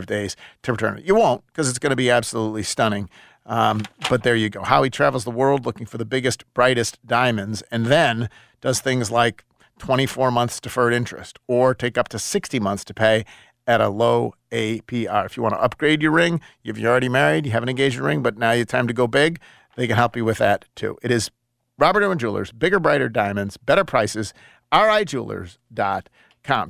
[0.00, 0.96] Days to return.
[0.96, 1.04] it.
[1.04, 3.10] You won't because it's going to be absolutely stunning.
[3.44, 4.62] Um, but there you go.
[4.62, 8.30] Howie travels the world looking for the biggest, brightest diamonds and then
[8.62, 9.44] does things like
[9.80, 13.26] 24 months deferred interest or take up to 60 months to pay
[13.66, 15.26] at a low APR.
[15.26, 18.06] If you want to upgrade your ring, if you're already married, you have an engagement
[18.06, 19.40] ring, but now it's time to go big,
[19.76, 20.96] they can help you with that too.
[21.02, 21.30] It is
[21.78, 24.32] Robert Irwin Jewelers, bigger, brighter diamonds, better prices,
[24.72, 26.02] rijewelers.com.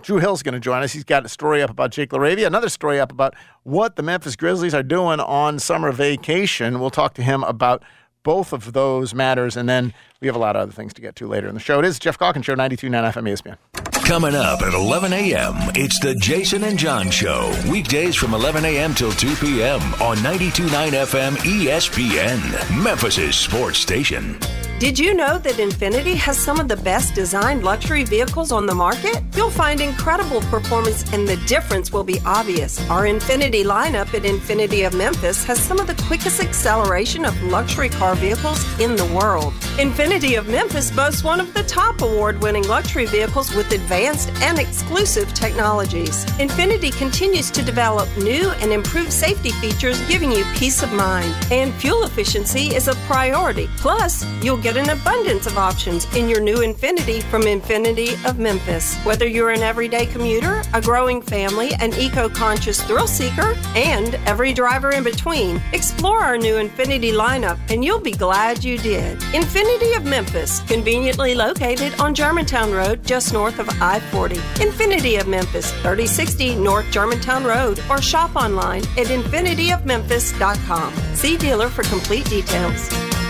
[0.03, 0.93] Drew Hill's going to join us.
[0.93, 4.37] He's got a story up about Jake LaRavia, another story up about what the Memphis
[4.37, 6.81] Grizzlies are doing on summer vacation.
[6.81, 7.83] We'll talk to him about
[8.23, 11.17] both of those matters, and then we have a lot of other things to get
[11.17, 11.79] to later in the show.
[11.79, 13.57] It is Geoff Calkins Show, 92.9 FM ESPN.
[14.05, 17.53] Coming up at 11 a.m., it's the Jason and John Show.
[17.71, 18.95] Weekdays from 11 a.m.
[18.95, 19.81] till 2 p.m.
[20.03, 24.39] on 92.9 FM ESPN, Memphis' sports station.
[24.83, 28.75] Did you know that Infiniti has some of the best designed luxury vehicles on the
[28.75, 29.23] market?
[29.37, 32.81] You'll find incredible performance and the difference will be obvious.
[32.91, 37.91] Our Infiniti lineup at Infiniti of Memphis has some of the quickest acceleration of luxury
[37.91, 39.53] car vehicles in the world.
[39.79, 44.59] Infiniti of Memphis boasts one of the top award winning luxury vehicles with advanced and
[44.59, 46.25] exclusive technologies.
[46.41, 51.33] Infiniti continues to develop new and improved safety features, giving you peace of mind.
[51.53, 53.69] And fuel efficiency is a priority.
[53.77, 58.97] Plus, you'll get an abundance of options in your new Infiniti from Infiniti of Memphis.
[59.05, 64.53] Whether you're an everyday commuter, a growing family, an eco conscious thrill seeker, and every
[64.53, 69.19] driver in between, explore our new Infiniti lineup and you'll be glad you did.
[69.33, 74.37] Infiniti of Memphis, conveniently located on Germantown Road just north of I 40.
[74.37, 80.95] Infiniti of Memphis, 3060 North Germantown Road, or shop online at infinityofmemphis.com.
[81.15, 83.22] See dealer for complete details.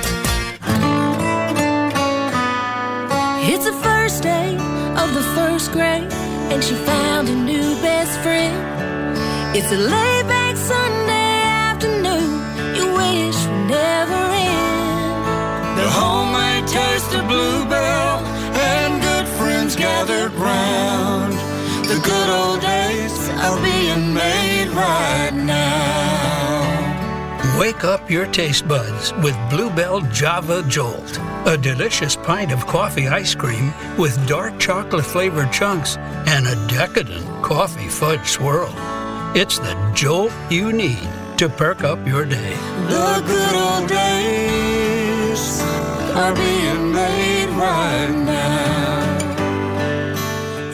[3.44, 4.54] It's the first day
[5.02, 6.06] of the first grade,
[6.52, 8.54] and she found a new best friend.
[9.56, 12.30] It's a laid back Sunday afternoon,
[12.76, 15.76] you wish would never end.
[15.76, 18.18] The homemade taste of bluebell
[18.54, 21.32] and good friends gathered round.
[21.90, 26.71] The good old days are being made right now.
[27.62, 33.36] Wake up your taste buds with Bluebell Java Jolt, a delicious pint of coffee ice
[33.36, 35.96] cream with dark chocolate flavored chunks
[36.26, 38.74] and a decadent coffee fudge swirl.
[39.36, 41.08] It's the jolt you need
[41.38, 42.56] to perk up your day.
[42.88, 45.60] The good old days
[46.16, 48.81] are being made right now.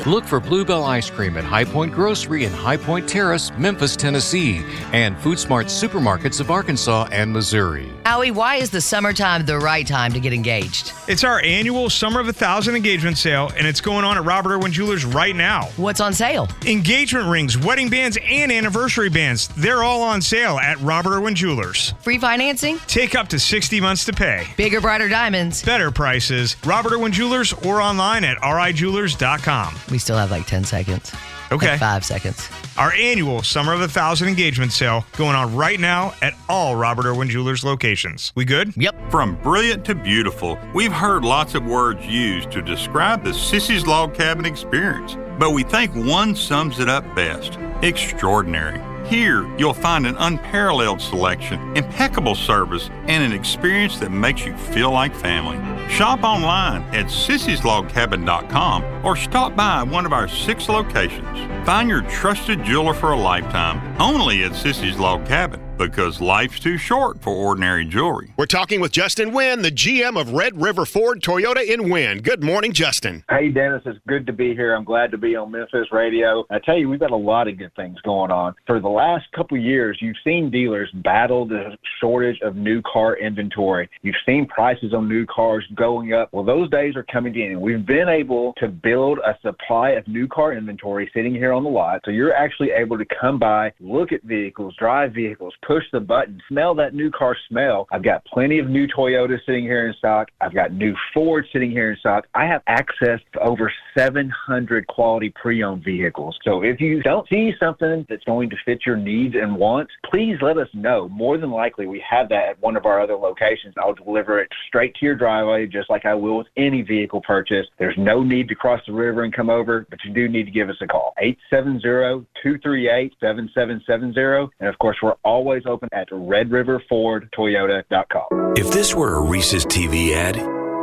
[0.08, 4.64] Look for Bluebell ice cream at High Point Grocery in High Point Terrace, Memphis, Tennessee,
[4.94, 7.92] and Food Smart supermarkets of Arkansas and Missouri.
[8.06, 10.94] Howie, why is the summertime the right time to get engaged?
[11.08, 14.52] It's our annual Summer of a Thousand engagement sale, and it's going on at Robert
[14.52, 15.66] Irwin Jewelers right now.
[15.76, 16.48] What's on sale?
[16.64, 19.48] Engagement rings, wedding bands, and anniversary bands.
[19.58, 21.92] They're all on sale at Robert Irwin Jewelers.
[22.00, 22.78] Free financing?
[22.86, 24.46] Take up to 60 months to pay.
[24.56, 25.62] Bigger, brighter diamonds.
[25.62, 26.56] Better prices.
[26.64, 29.74] Robert Irwin Jewelers or online at rijewelers.com.
[29.90, 31.12] We still have like 10 seconds.
[31.50, 31.70] Okay.
[31.70, 32.48] Like five seconds.
[32.76, 37.06] Our annual Summer of a Thousand engagement sale going on right now at all Robert
[37.06, 38.32] Irwin Jewelers locations.
[38.34, 38.76] We good?
[38.76, 39.10] Yep.
[39.10, 44.14] From brilliant to beautiful, we've heard lots of words used to describe the Sissy's Log
[44.14, 48.80] Cabin experience, but we think one sums it up best extraordinary.
[49.08, 54.90] Here, you'll find an unparalleled selection, impeccable service, and an experience that makes you feel
[54.90, 55.56] like family.
[55.88, 61.66] Shop online at sissyslogcabin.com or stop by one of our six locations.
[61.66, 65.67] Find your trusted jeweler for a lifetime only at Sissy's Log Cabin.
[65.78, 68.34] Because life's too short for ordinary jewelry.
[68.36, 72.18] We're talking with Justin Wynn, the GM of Red River Ford Toyota in Wynne.
[72.18, 73.22] Good morning, Justin.
[73.30, 74.74] Hey, Dennis, it's good to be here.
[74.74, 76.44] I'm glad to be on Memphis radio.
[76.50, 78.56] I tell you, we've got a lot of good things going on.
[78.66, 83.88] For the last couple years, you've seen dealers battle the shortage of new car inventory.
[84.02, 86.30] You've seen prices on new cars going up.
[86.32, 87.60] Well, those days are coming to an end.
[87.60, 91.70] We've been able to build a supply of new car inventory sitting here on the
[91.70, 92.00] lot.
[92.04, 96.42] So you're actually able to come by, look at vehicles, drive vehicles, push the button,
[96.48, 97.86] smell that new car smell.
[97.92, 100.28] I've got plenty of new Toyotas sitting here in stock.
[100.40, 102.26] I've got new Ford sitting here in stock.
[102.34, 106.36] I have access to over 700 quality pre-owned vehicles.
[106.42, 110.36] So if you don't see something that's going to fit your needs and wants, please
[110.40, 111.10] let us know.
[111.10, 113.74] More than likely, we have that at one of our other locations.
[113.76, 117.66] I'll deliver it straight to your driveway, just like I will with any vehicle purchase.
[117.78, 120.50] There's no need to cross the river and come over, but you do need to
[120.50, 121.12] give us a call.
[121.52, 124.48] 870-238-7770.
[124.60, 128.54] And of course, we're always open at redriverfordtoyota.com.
[128.56, 130.36] If this were a Reese's TV ad,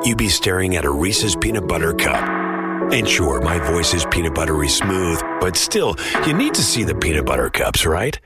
[0.05, 2.23] you'd be staring at a Reese's peanut butter cup.
[2.91, 5.95] And sure, my voice is peanut buttery smooth, but still,
[6.27, 8.19] you need to see the peanut butter cups, right?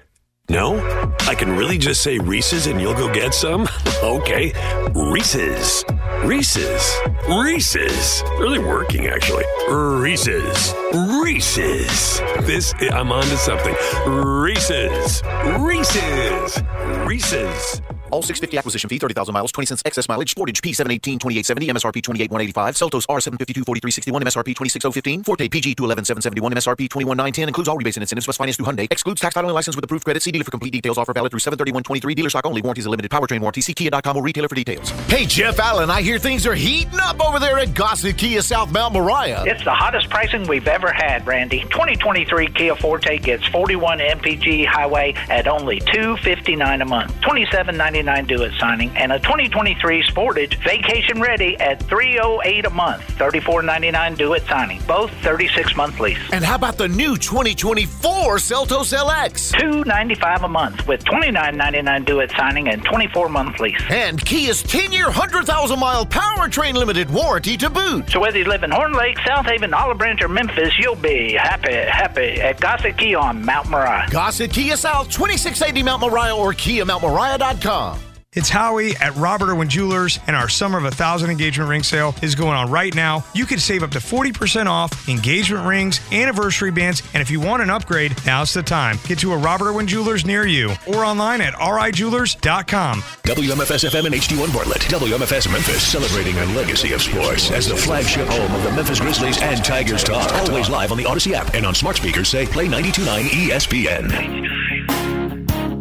[0.49, 0.79] No?
[1.21, 3.67] I can really just say Reese's and you'll go get some?
[4.03, 4.51] okay.
[4.93, 5.85] Reese's.
[6.23, 6.95] Reese's.
[7.27, 8.23] Reese's.
[8.39, 9.45] Really working, actually.
[9.69, 10.73] Reese's.
[10.93, 12.19] Reese's.
[12.45, 13.75] This, I'm on to something.
[14.05, 15.23] Reese's.
[15.59, 16.61] Reese's.
[17.05, 17.81] Reese's.
[18.11, 22.75] All 650 acquisition fee, 30,000 miles, 20 cents excess mileage, Sportage P718, 2870, MSRP 28185,
[22.75, 28.25] Seltos R752, 4361, MSRP 26015, Forte PG 211771, MSRP 21910, includes all rebates and incentives,
[28.25, 30.21] plus finance through Hyundai, excludes tax title and license with approved credit.
[30.23, 30.97] See dealer for complete details.
[30.97, 32.15] Offer valid through 73123.
[32.15, 32.61] Dealer stock only.
[32.61, 33.61] Warranties a limited powertrain warranty.
[33.61, 34.89] See Kia.com or retailer for details.
[35.07, 38.71] Hey, Jeff Allen, I hear things are heating up over there at Gossett Kia South
[38.71, 39.43] Mount Moriah.
[39.45, 41.61] It's the hottest pricing we've ever had, Randy.
[41.61, 47.13] 2023 Kia Forte gets 41 MPG highway at only 259 a month.
[47.21, 53.01] 27.99 do it signing and a 2023 Sportage vacation ready at 308 a month.
[53.17, 54.81] 34.99 do it signing.
[54.87, 56.19] Both 36 month lease.
[56.31, 59.51] And how about the new 2024 Seltos LX?
[59.57, 63.81] 295 a month with 29.99 do it signing and 24 month lease.
[63.89, 68.09] And Kia's 10 year, 100,000 mile powertrain limited warranty to boot.
[68.11, 71.33] So whether you live in Horn Lake, South Haven, Olive Branch, or Memphis, you'll be
[71.33, 74.07] happy, happy at Gossett Kia on Mount Moriah.
[74.09, 77.88] Gossett Kia South, 2680 Mount Moriah or Kia Mount KiaMountMoriah.com.
[78.35, 82.13] It's Howie at Robert Irwin Jewelers, and our Summer of a Thousand engagement ring sale
[82.21, 83.25] is going on right now.
[83.33, 87.63] You can save up to 40% off engagement rings, anniversary bands, and if you want
[87.63, 88.99] an upgrade, now's the time.
[89.07, 93.01] Get to a Robert Irwin Jewelers near you or online at rijewelers.com.
[93.01, 94.81] WMFS FM and HD1 Bartlett.
[94.81, 99.41] WMFS Memphis, celebrating a legacy of sports as the flagship home of the Memphis Grizzlies
[99.41, 100.31] and Tigers talk.
[100.47, 104.68] Always live on the Audacy app and on smart speakers say play 92.9 ESPN.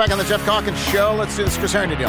[0.00, 1.14] Back on the Geoff Calkins Show.
[1.14, 2.08] Let's do this Chris Harrington deal.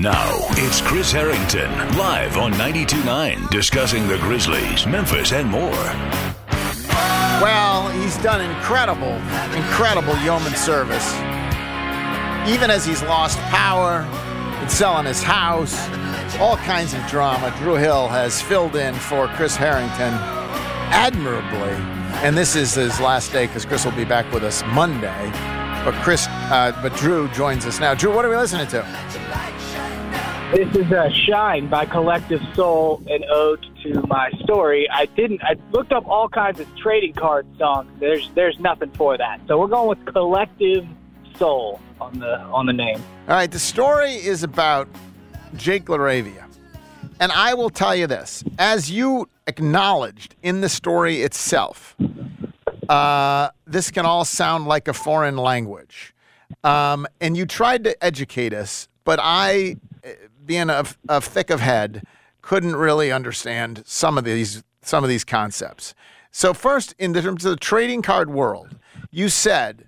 [0.00, 5.72] Now, it's Chris Harrington, live on 92.9, discussing the Grizzlies, Memphis, and more.
[7.42, 9.14] Well, he's done incredible,
[9.56, 11.12] incredible yeoman service.
[12.48, 14.02] Even as he's lost power,
[14.60, 15.76] been selling his house,
[16.38, 17.52] all kinds of drama.
[17.58, 20.12] Drew Hill has filled in for Chris Harrington
[20.94, 21.74] admirably.
[22.22, 25.55] And this is his last day because Chris will be back with us Monday.
[25.86, 27.94] But Chris, uh, but Drew joins us now.
[27.94, 28.84] Drew, what are we listening to?
[30.52, 34.88] This is uh, "Shine" by Collective Soul, an ode to my story.
[34.90, 35.44] I didn't.
[35.44, 37.88] I looked up all kinds of trading card songs.
[38.00, 39.40] There's there's nothing for that.
[39.46, 40.84] So we're going with Collective
[41.36, 43.00] Soul on the on the name.
[43.28, 44.88] All right, the story is about
[45.54, 46.46] Jake LaRavia.
[47.20, 51.94] And I will tell you this as you acknowledged in the story itself,
[52.88, 56.14] uh, this can all sound like a foreign language.
[56.62, 60.10] Um, and you tried to educate us, but I, uh,
[60.44, 62.04] being of, of thick of head,
[62.42, 65.94] couldn't really understand some of these some of these concepts.
[66.30, 68.76] So first, in terms of the trading card world,
[69.10, 69.86] you said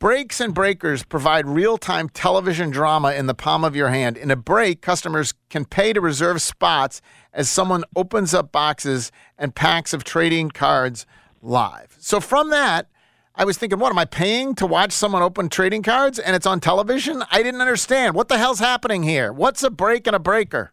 [0.00, 4.16] Breaks and breakers provide real time television drama in the palm of your hand.
[4.16, 7.02] In a break, customers can pay to reserve spots
[7.34, 11.04] as someone opens up boxes and packs of trading cards
[11.42, 11.96] live.
[12.00, 12.88] So, from that,
[13.34, 16.46] I was thinking, what am I paying to watch someone open trading cards and it's
[16.46, 17.22] on television?
[17.30, 18.14] I didn't understand.
[18.14, 19.32] What the hell's happening here?
[19.32, 20.72] What's a break and a breaker?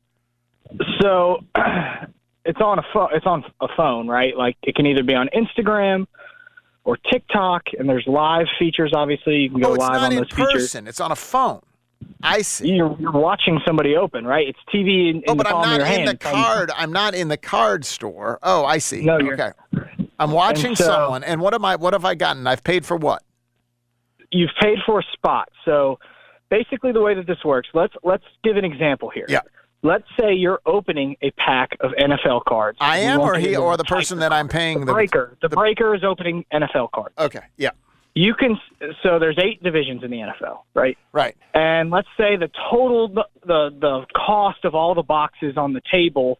[1.01, 1.43] So
[2.45, 3.09] it's on a phone.
[3.13, 4.36] It's on a phone, right?
[4.36, 6.07] Like it can either be on Instagram
[6.83, 8.91] or TikTok, and there's live features.
[8.95, 10.75] Obviously, you can go oh, it's live not on in those features.
[10.75, 11.62] It's on a phone.
[12.21, 12.69] I see.
[12.74, 14.47] You're, you're watching somebody open, right?
[14.47, 16.07] It's TV in, in Oh, the but I'm palm of not your in hand.
[16.09, 16.71] the card.
[16.75, 18.38] I'm not in the card store.
[18.43, 19.03] Oh, I see.
[19.03, 19.51] No, you're- okay.
[20.19, 21.75] I'm watching so- someone, and what am I?
[21.75, 22.47] What have I gotten?
[22.47, 23.24] I've paid for what?
[24.31, 25.50] You've paid for a spot.
[25.63, 26.00] So
[26.50, 29.25] basically, the way that this works, let's let's give an example here.
[29.29, 29.41] Yeah.
[29.83, 32.77] Let's say you're opening a pack of NFL cards.
[32.81, 34.86] I am, or he, or the person that I'm paying.
[34.86, 35.38] The breaker.
[35.41, 37.13] The, breaker is opening NFL cards.
[37.17, 37.41] Okay.
[37.57, 37.69] Yeah.
[38.15, 38.59] You can.
[39.03, 40.97] So there's eight divisions in the NFL, right?
[41.12, 41.38] Right.
[41.53, 45.81] And let's say the total the the, the cost of all the boxes on the
[45.91, 46.39] table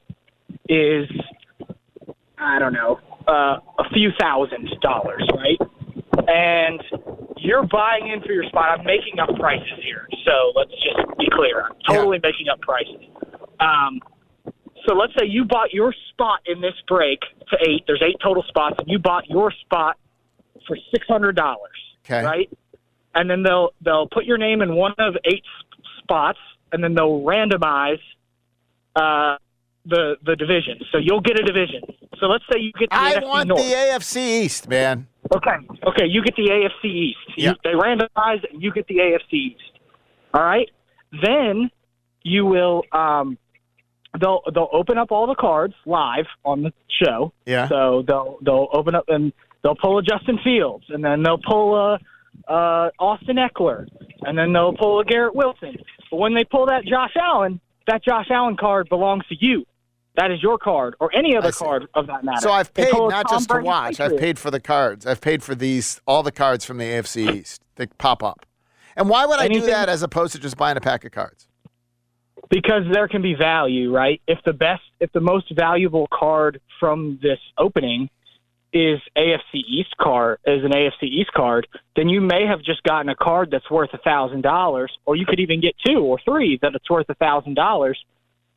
[0.68, 1.08] is
[2.40, 5.60] I don't know uh, a few thousand dollars, right?
[6.28, 6.82] And
[7.38, 8.80] you're buying in for your spot.
[8.80, 11.66] I'm making up prices here, so let's just be clear.
[11.66, 13.06] I'm totally making up prices.
[13.60, 14.00] Um,
[14.88, 17.20] so let's say you bought your spot in this break
[17.52, 17.84] to eight.
[17.88, 19.98] There's eight total spots, and you bought your spot
[20.68, 21.78] for six hundred dollars.
[22.06, 22.24] Okay.
[22.24, 22.50] Right.
[23.16, 25.44] And then they'll they'll put your name in one of eight
[26.00, 26.40] spots,
[26.72, 28.00] and then they'll randomize
[28.96, 29.38] uh,
[29.88, 30.80] the the division.
[30.92, 31.82] So you'll get a division.
[32.20, 33.62] So let's say you get the I NFC want North.
[33.62, 35.08] the AFC East, man.
[35.36, 35.58] Okay.
[35.86, 37.18] Okay, you get the AFC East.
[37.36, 37.50] Yeah.
[37.52, 39.62] You, they randomize and you get the AFC East.
[40.34, 40.70] All right.
[41.22, 41.70] Then
[42.24, 43.38] you will um,
[44.20, 47.34] they'll they'll open up all the cards live on the show.
[47.46, 47.68] Yeah.
[47.68, 49.32] So they'll they'll open up and
[49.64, 52.00] they'll pull a Justin Fields, and then they'll pull a
[52.48, 53.88] uh, Austin Ekeler,
[54.22, 55.78] and then they'll pull a Garrett Wilson.
[56.10, 59.66] But when they pull that Josh Allen, that Josh Allen card belongs to you.
[60.18, 62.42] That is your card, or any other card of that matter.
[62.42, 64.00] So I've paid not Tom just to Brady watch.
[64.00, 65.06] I've paid for the cards.
[65.06, 68.46] I've paid for these all the cards from the AFC East that pop up.
[68.96, 71.48] And why would I do that as opposed to just buying a pack of cards?
[72.50, 74.22] because there can be value, right?
[74.28, 78.10] If the best, if the most valuable card from this opening
[78.74, 83.10] is AFC East card, is an AFC East card, then you may have just gotten
[83.10, 86.60] a card that's worth a thousand dollars, or you could even get two or three
[86.62, 87.98] that it's worth a thousand dollars,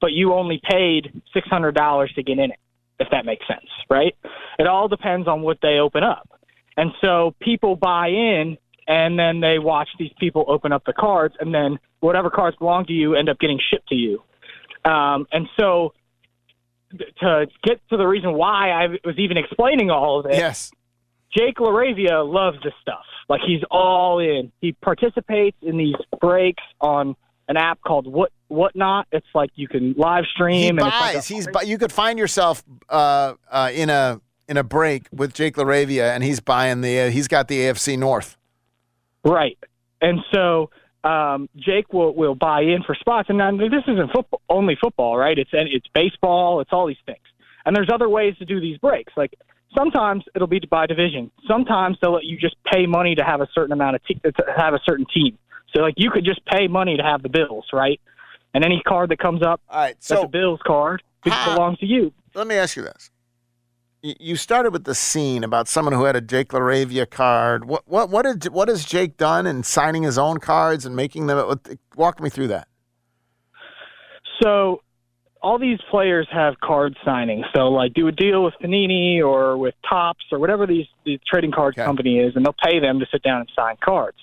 [0.01, 2.59] but you only paid six hundred dollars to get in it.
[2.99, 4.15] If that makes sense, right?
[4.59, 6.29] It all depends on what they open up,
[6.77, 8.59] and so people buy in
[8.91, 12.85] and then they watch these people open up the cards, and then whatever cards belong
[12.87, 14.21] to you end up getting shipped to you.
[14.85, 15.95] Um, and so,
[17.21, 20.73] to get to the reason why I was even explaining all of this, yes,
[21.37, 23.05] Jake LaRavia loves this stuff.
[23.29, 24.51] Like he's all in.
[24.61, 27.15] He participates in these breaks on
[27.51, 29.09] an app called What Whatnot.
[29.13, 30.61] It's like you can live stream.
[30.61, 30.93] He and buys.
[30.93, 35.09] like a- he's bu- you could find yourself uh, uh, in a in a break
[35.13, 37.01] with Jake LaRavia, and he's buying the.
[37.01, 38.37] Uh, he's got the AFC North.
[39.25, 39.59] Right.
[40.01, 40.71] And so
[41.05, 43.29] um, Jake will, will buy in for spots.
[43.29, 45.39] And this isn't football, only football, right?
[45.39, 46.61] It's it's baseball.
[46.61, 47.19] It's all these things.
[47.67, 49.13] And there's other ways to do these breaks.
[49.17, 49.35] Like
[49.77, 51.31] sometimes it'll be by division.
[51.47, 54.33] Sometimes they'll let you just pay money to have a certain amount of te- to
[54.57, 55.37] have a certain team.
[55.75, 58.01] So like you could just pay money to have the Bills, right?
[58.53, 61.79] And any card that comes up All right, that's so a Bills card it belongs
[61.79, 62.13] to you.
[62.35, 63.11] let me ask you this.
[64.03, 67.67] You started with the scene about someone who had a Jake LaRavia card.
[67.67, 71.27] What what what did what has Jake done in signing his own cards and making
[71.27, 71.61] them?
[71.97, 72.67] Walk me through that.
[74.43, 74.81] So
[75.43, 77.45] all these players have card signings.
[77.55, 81.53] So like do a deal with Panini or with Topps or whatever these the trading
[81.53, 84.19] card company is, and they'll pay them to sit down and sign cards.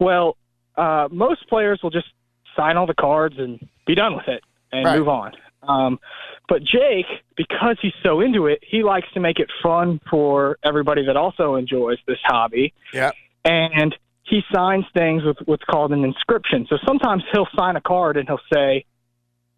[0.00, 0.36] Well,
[0.76, 2.08] uh, most players will just
[2.56, 4.98] sign all the cards and be done with it and Right.
[4.98, 5.32] move on.
[5.62, 6.00] Um,
[6.48, 11.04] but Jake, because he's so into it, he likes to make it fun for everybody
[11.06, 13.12] that also enjoys this hobby Yeah.
[13.44, 16.66] and he signs things with what's called an inscription.
[16.68, 18.84] So sometimes he'll sign a card and he'll say,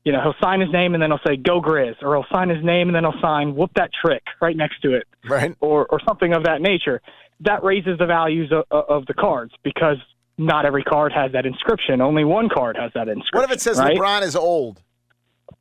[0.04, 2.48] you know, he'll sign his name and then he'll say "Go Grizz," or he'll sign
[2.50, 5.54] his name and then he'll sign "Whoop that trick" right next to it, right?
[5.60, 7.00] Or or something of that nature.
[7.40, 9.96] That raises the values of, of the cards because
[10.38, 12.00] not every card has that inscription.
[12.00, 13.38] Only one card has that inscription.
[13.40, 13.96] What if it says right?
[13.96, 14.82] LeBron is old?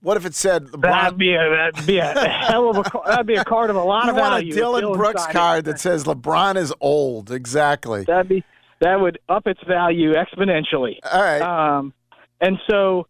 [0.01, 0.81] What if it said LeBron?
[0.81, 3.83] That'd be a that'd be a hell of a that'd be a card of a
[3.83, 4.49] lot you of want a value.
[4.49, 7.31] if Dillon Dillon Brooks card that says LeBron is old.
[7.31, 8.03] Exactly.
[8.03, 8.43] That'd be
[8.79, 10.97] that would up its value exponentially.
[11.09, 11.41] All right.
[11.41, 11.93] Um,
[12.41, 13.07] and so,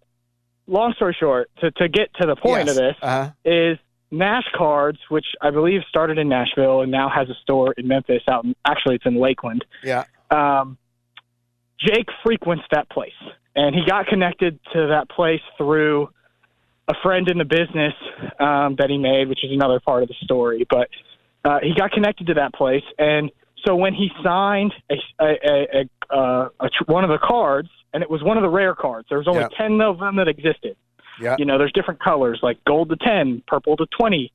[0.68, 2.70] long story short, to to get to the point Yes.
[2.70, 3.30] of this Uh-huh.
[3.46, 3.78] is
[4.12, 8.22] Nash Cards, which I believe started in Nashville and now has a store in Memphis.
[8.28, 9.66] Out in, actually, it's in Lakeland.
[9.84, 10.04] Yeah.
[10.30, 10.78] um,
[11.86, 13.12] Jake frequents that place,
[13.56, 16.10] and he got connected to that place through
[16.88, 17.94] a friend in the business
[18.40, 20.66] um, that he made, which is another part of the story.
[20.70, 20.90] But
[21.46, 23.32] uh, he got connected to that place, and
[23.66, 25.66] so when he signed a, a, a,
[26.12, 28.76] a, uh, a tr- one of the cards, and it was one of the rare
[28.76, 29.08] cards.
[29.10, 29.58] There was only Yeah.
[29.58, 30.76] ten of them that existed.
[31.22, 31.36] Yeah.
[31.38, 34.32] You know, there's different colors like gold to ten, purple to twenty,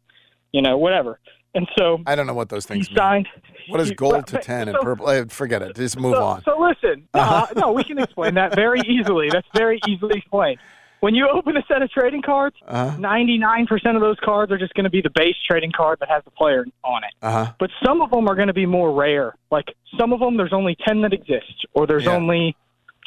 [0.52, 1.18] you know, whatever.
[1.54, 2.98] And so I don't know what those things he mean.
[2.98, 3.28] signed.
[3.68, 5.08] What is gold to ten and purple?
[5.10, 5.76] Eh, Forget it.
[5.76, 6.42] Just move so, on.
[6.44, 9.28] So listen, no, uh, no, we can explain that very easily.
[9.30, 10.58] That's very easily explained.
[11.00, 12.96] When you open a set of trading cards, Uh-huh.
[12.98, 16.24] 99% of those cards are just going to be the base trading card that has
[16.24, 17.10] the player on it.
[17.22, 17.52] Uh huh.
[17.60, 19.34] But some of them are going to be more rare.
[19.50, 19.66] Like
[19.98, 22.16] some of them, there's only 10 that exist, or there's Yeah.
[22.16, 22.56] only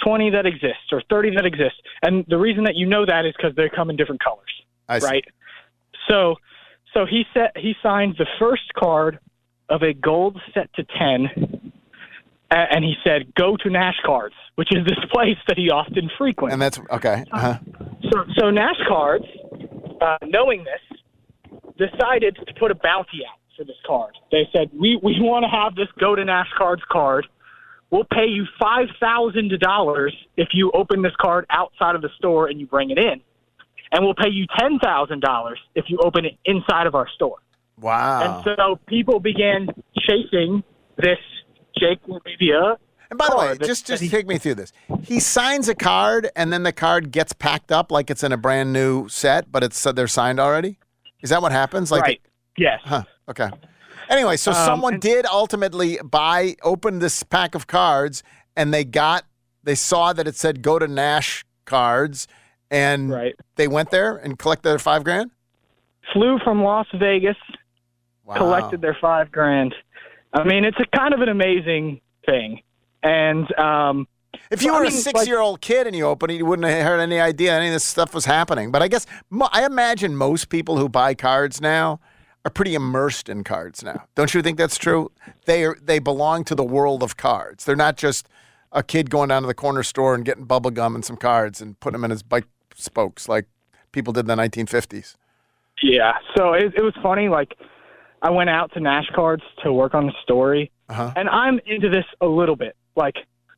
[0.06, 1.76] 20 that exist, or 30 that exist.
[2.02, 4.50] And the reason that you know that is because they come in different colors,
[4.88, 5.06] I see.
[5.08, 5.26] right?
[6.10, 6.36] So,
[6.94, 9.20] so he set he signed the first card
[9.70, 11.72] of a gold set to 10,
[12.52, 16.54] and he said, "Go to Nash Cards," which is this place that he often frequents.
[16.54, 17.24] And that's okay.
[17.32, 17.60] Uh huh.
[18.12, 19.26] So, so Nash Cards,
[20.02, 21.00] uh, knowing this,
[21.78, 24.16] decided to put a bounty out for this card.
[24.32, 27.28] They said, "We we want to have this go to Nash Cards card.
[27.90, 32.48] We'll pay you five thousand dollars if you open this card outside of the store
[32.48, 33.22] and you bring it in,
[33.92, 37.38] and we'll pay you ten thousand dollars if you open it inside of our store."
[37.80, 38.44] Wow.
[38.44, 39.68] And so people began
[40.08, 40.64] chasing
[40.98, 41.18] this
[41.78, 42.78] Jake Rubia.
[43.10, 44.72] And by the way, that- just just he- take me through this.
[45.04, 48.38] He signs a card, and then the card gets packed up like it's in a
[48.38, 50.78] brand new set, but it's uh, they're signed already.
[51.22, 51.92] Is that what happens?
[51.92, 52.22] Like, right.
[52.58, 52.80] Yes.
[52.84, 53.04] Huh.
[53.30, 53.50] Okay.
[54.10, 58.24] Anyway, so Um, someone and- did ultimately buy, open this pack of cards,
[58.56, 59.24] and they got,
[59.64, 62.28] they saw that it said "Go to Nash Cards,"
[62.72, 63.36] and Right.
[63.58, 65.30] they went there and collected their five grand.
[66.14, 67.38] Flew from Las Vegas,
[68.26, 68.36] Wow.
[68.38, 69.76] collected their five grand.
[70.34, 72.62] I mean, it's a kind of an amazing thing.
[73.04, 74.08] And um,
[74.50, 76.68] If you I were a mean, like- six-year-old kid and you opened it, you wouldn't
[76.68, 78.72] have had any idea any of this stuff was happening.
[78.72, 79.06] But I guess
[79.52, 82.00] I imagine most people who buy cards now
[82.46, 84.06] are pretty immersed in cards now.
[84.16, 85.12] Don't you think that's true?
[85.46, 87.66] They are, they belong to the world of cards.
[87.66, 88.28] They're not just
[88.72, 91.62] a kid going down to the corner store and getting bubble gum and some cards
[91.62, 93.46] and putting them in his bike spokes like
[93.92, 95.16] people did in the 1950s.
[95.82, 96.14] Yeah.
[96.38, 97.28] So it, it was funny.
[97.30, 97.56] Like,
[98.22, 101.12] I went out to Nash Cards to work on the story, Uh-huh.
[101.16, 102.76] and I'm into this a little bit.
[102.96, 103.16] Like,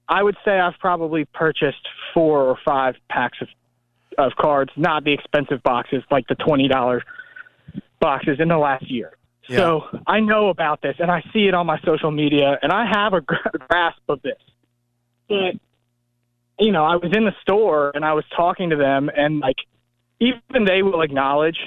[0.08, 3.48] I would say I've probably purchased four or five packs of
[4.20, 7.02] of cards, not the expensive boxes, like the twenty dollar
[8.00, 9.14] boxes in the last year.
[9.50, 12.86] So I know about this, and I see it on my social media, and I
[12.90, 13.36] have a gr-
[13.68, 14.38] grasp of this.
[15.28, 15.56] But
[16.60, 19.58] you know, I was in the store and I was talking to them, and like
[20.20, 21.58] even they will acknowledge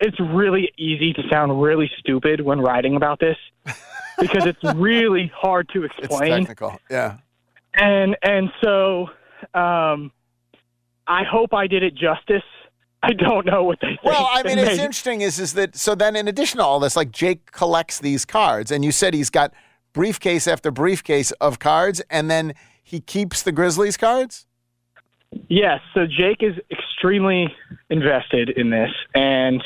[0.00, 3.36] it's really easy to sound really stupid when writing about this
[4.20, 6.30] because it's really hard to It's explain.
[6.40, 6.78] technical.
[6.90, 7.18] Yeah.
[7.74, 9.08] And and so
[9.54, 10.12] um,
[11.06, 12.42] I hope I did it justice.
[13.02, 14.04] I don't know what they think.
[14.04, 16.96] Well, I mean, it's interesting is is that so then in addition to all this,
[16.96, 19.52] like Jake collects these cards, and you said he's got
[19.92, 22.54] briefcase after briefcase of cards, and then
[22.86, 24.46] he keeps the Grizzlies cards.
[25.48, 27.52] Yes, so Jake is extremely
[27.90, 29.60] invested in this, and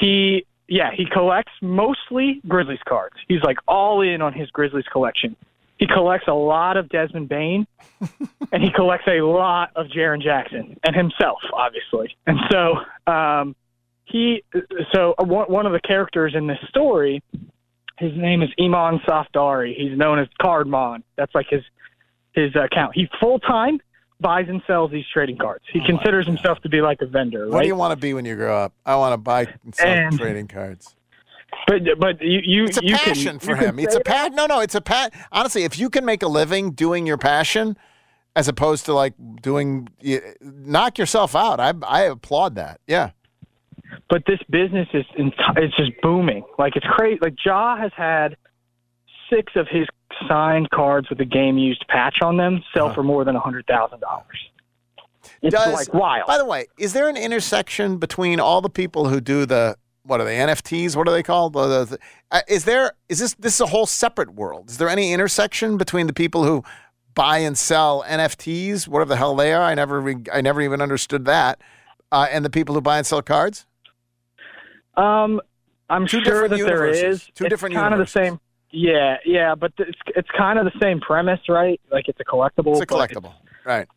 [0.00, 3.16] he, yeah, he collects mostly Grizzlies cards.
[3.26, 5.34] He's like all in on his Grizzlies collection.
[5.78, 7.66] He collects a lot of Desmond Bane,
[8.52, 12.16] and he collects a lot of Jaren Jackson and himself, obviously.
[12.28, 13.56] And so, um,
[14.04, 14.44] he,
[14.94, 17.24] so one one of the characters in this story,
[17.98, 19.74] his name is Iman Safdari.
[19.76, 21.02] He's known as Cardmon.
[21.16, 21.62] That's like his
[22.34, 22.92] his account.
[22.94, 23.80] He full time
[24.20, 25.64] buys and sells these trading cards.
[25.72, 27.62] He oh considers himself to be like a vendor, What right?
[27.62, 28.72] do you want to be when you grow up?
[28.84, 30.94] I want to buy and sell And- trading cards.
[31.66, 33.78] but but you you It's a you passion can, for him.
[33.78, 34.32] It's a pat.
[34.34, 35.12] No, no, it's a pat.
[35.32, 37.76] Honestly, if you can make a living doing your passion,
[38.36, 41.58] as opposed to like doing, y- knock yourself out.
[41.58, 42.80] I I applaud that.
[42.86, 43.10] Yeah.
[44.08, 46.44] but this business is it's just booming.
[46.58, 47.18] Like it's crazy.
[47.20, 48.36] Like Ja has had
[49.30, 49.86] six of his
[50.28, 53.66] signed cards with a game used patch on them sell for more than a hundred
[53.66, 54.26] thousand dollars.
[55.42, 56.26] It's Does- like wild.
[56.26, 60.20] By the way, is there an intersection between all the people who do the what
[60.20, 60.96] are they NFTs?
[60.96, 61.56] What are they called?
[61.56, 61.86] Uh,
[62.48, 64.70] is there is this this is a whole separate world?
[64.70, 66.64] Is there any intersection between the people who
[67.14, 69.62] buy and sell NFTs, whatever the hell they are?
[69.62, 71.60] I never re- I never even understood that.
[72.12, 73.66] Uh, and the people who buy and sell cards.
[74.96, 75.40] Um,
[75.88, 77.22] I'm Two sure that there universes.
[77.22, 77.30] is.
[77.34, 78.40] Two it's different kind of the same.
[78.72, 81.80] Yeah, yeah, but it's it's kind of the same premise, right?
[81.90, 82.72] Like it's a collectible.
[82.72, 83.88] It's a but collectible, right?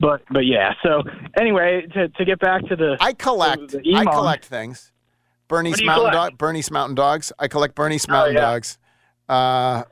[0.00, 0.72] But but yeah.
[0.82, 1.02] So
[1.38, 3.72] anyway, to to get back to the I collect.
[3.72, 4.90] the, the I collect things.
[5.48, 6.30] Bernese What do you Mountain collect?
[6.32, 6.38] Dog.
[6.38, 7.32] Bernese Mountain Dogs.
[7.38, 8.40] I collect Bernese Oh, Mountain yeah.
[8.40, 8.78] Dogs.
[9.28, 9.82] Uh,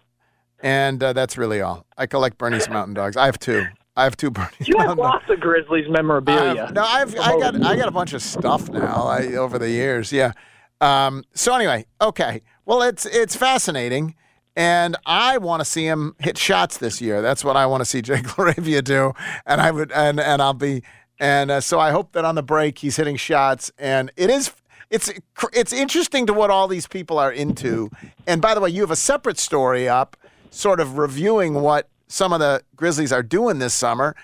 [0.63, 1.85] and uh, that's really all.
[1.99, 3.17] I collect Bernese Mountain Dogs.
[3.17, 3.65] I have two.
[3.97, 5.15] I have two Bernese You have Mountain Dogs.
[5.29, 6.71] lots of Grizzlies memorabilia.
[6.75, 10.13] No, I've I got I got a bunch of stuff now I, over the years.
[10.13, 10.33] Yeah.
[10.81, 12.41] Um, so anyway, okay.
[12.65, 14.15] Well, it's it's fascinating,
[14.61, 17.23] and I want to see him hit shots this year.
[17.23, 19.15] That's what I want to see Jake LaRavia do,
[19.47, 20.83] and I would and and I'll be
[21.19, 24.53] and uh, so I hope that on the break he's hitting shots, and it is.
[24.91, 25.11] It's
[25.53, 27.91] it's interesting to what all these people are into.
[28.27, 30.17] And by the way, you have a separate story up,
[30.51, 34.17] sort of reviewing what some of the Grizzlies are doing this summer.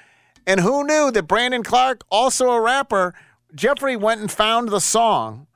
[0.44, 3.14] And who knew that Brandon Clarke, also a rapper,
[3.54, 5.46] Jeffrey went and found the song.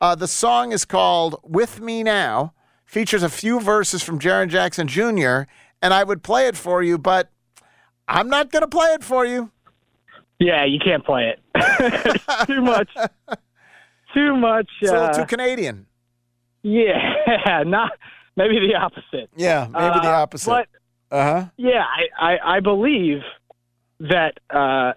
[0.00, 2.53] Uh, the song is called With Me Now,
[2.94, 5.50] features a few verses from Jaren Jackson Jr.,
[5.82, 7.28] and I would play it for you, but
[8.06, 9.50] I'm not going to play it for you.
[10.38, 11.40] Yeah, you can't play it.
[12.46, 12.88] too much.
[14.14, 14.68] Too much.
[14.80, 15.86] It's a little uh, too Canadian.
[16.62, 17.92] Yeah, not
[18.36, 19.28] maybe the opposite.
[19.36, 20.50] Yeah, maybe the Uh, opposite.
[20.50, 20.68] But
[21.10, 21.44] Uh huh.
[21.56, 21.84] yeah,
[22.18, 23.18] I, I, I believe
[24.00, 24.92] that uh,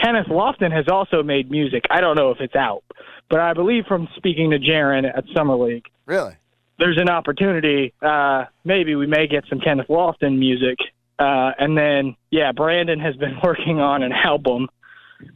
[0.00, 1.84] Kenneth Lofton has also made music.
[1.90, 2.82] I don't know if it's out,
[3.28, 6.34] but I believe from speaking to Jaren at Summer League, Really?
[6.80, 7.92] There's an opportunity.
[8.02, 10.78] Uh, maybe we may get some Kenneth Lofton music.
[11.18, 14.68] Uh, and then, yeah, Brandon has been working on an album.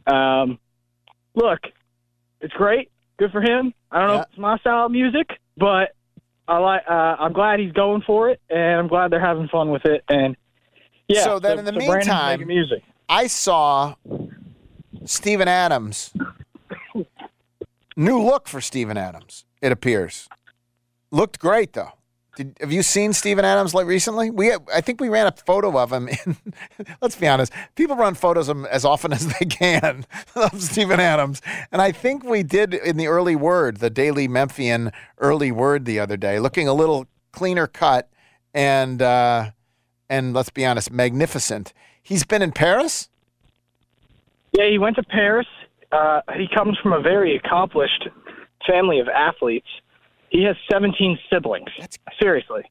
[0.07, 0.57] Um,
[1.35, 1.59] look,
[2.41, 2.89] it's great.
[3.17, 3.73] Good for him.
[3.91, 5.95] I don't know if it's my style of music, but
[6.47, 6.81] I like.
[6.89, 10.03] Uh, I'm glad he's going for it, and I'm glad they're having fun with it.
[10.09, 10.35] And
[11.07, 11.23] yeah.
[11.23, 12.83] So then, in the Brandon's meantime, music.
[13.07, 13.95] I saw
[15.05, 16.11] Steven Adams.
[17.95, 19.45] New look for Steven Adams.
[19.61, 20.27] It appears.
[21.11, 21.91] Looked great though.
[22.35, 24.29] Did, have you seen Steven Adams like recently?
[24.29, 26.09] We, I think we ran a photo of him.
[26.09, 26.35] In,
[27.01, 30.99] let's be honest, people run photos of him as often as they can of Steven
[30.99, 31.41] Adams,
[31.71, 35.99] and I think we did in the early word, the Daily Memphian early word the
[35.99, 38.09] other day, looking a little cleaner cut
[38.53, 39.51] and uh,
[40.09, 41.73] and let's be honest, magnificent.
[42.01, 43.09] He's been in Paris.
[44.51, 45.47] Yeah, he went to Paris.
[45.91, 48.07] Uh, he comes from a very accomplished
[48.67, 49.67] family of athletes.
[50.35, 51.69] He has 17 siblings.
[52.21, 52.63] Seriously.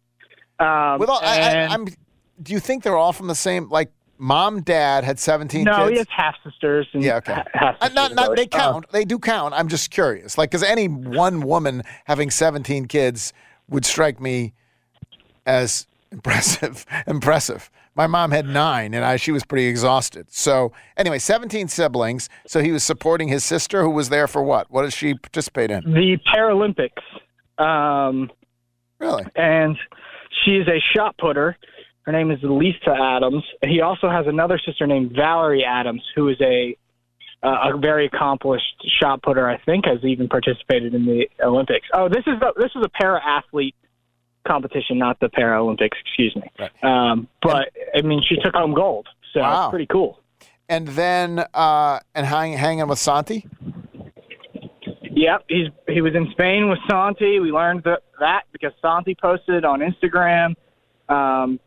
[0.58, 1.86] Um, With all, I, I, and- I'm.
[2.42, 3.68] Do you think they're all from the same?
[3.68, 5.90] Like mom, dad had 17 no, kids.
[5.90, 6.86] he has half sisters.
[6.92, 7.42] And Yeah, okay.
[7.52, 8.86] Half Uh, not, not, they count.
[8.90, 9.54] they do count.
[9.54, 10.36] I'm just curious.
[10.36, 13.32] Like, because any one woman having 17 kids
[13.68, 14.52] would strike me
[15.46, 16.84] as impressive.
[17.06, 17.70] impressive.
[17.96, 20.26] My mom had nine, and I, she was pretty exhausted.
[20.30, 22.28] So, anyway, 17 siblings.
[22.46, 24.68] So he was supporting his sister, who was there for what?
[24.70, 25.84] What did she participate in?
[25.92, 26.90] the Paralympics.
[27.58, 28.30] Um,
[28.98, 29.24] really?
[29.36, 29.76] And
[30.44, 31.56] she is a shot putter.
[32.02, 33.44] Her name is Lisa Adams.
[33.64, 36.76] He also has another sister named Valerie Adams, who is a
[37.42, 39.48] uh, a very accomplished shot putter.
[39.48, 41.86] I think has even participated in the Olympics.
[41.92, 43.74] Oh, this is the, this is a para athlete
[44.46, 45.92] competition, not the Paralympics.
[46.00, 46.68] Excuse me.
[46.82, 49.64] Um, but I mean, she took home gold, so Wow.
[49.66, 50.20] it's pretty cool.
[50.68, 53.46] And then, uh, and hang, hanging with Santi.
[55.24, 57.40] Yep, he's he was in Spain with Santi.
[57.40, 60.54] We learned that, that because Santi posted on Instagram.
[61.08, 61.58] Um,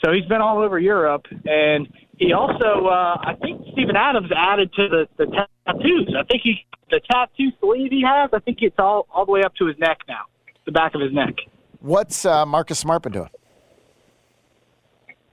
[0.00, 4.72] so he's been all over Europe, and he also, uh, I think Steven Adams added
[4.74, 6.14] to the, the tattoos.
[6.16, 8.30] I think he the tattoo sleeve he has.
[8.32, 10.22] I think it's all all the way up to his neck now,
[10.66, 11.34] the back of his neck.
[11.80, 13.30] What's uh, Marcus Smart been doing?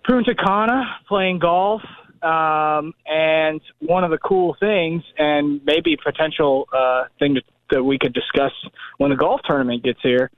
[0.04, 1.82] Punta Cana playing golf.
[2.24, 7.98] Um, and one of the cool things, and maybe potential uh, thing that, that we
[7.98, 8.52] could discuss
[8.98, 10.30] when the golf tournament gets here,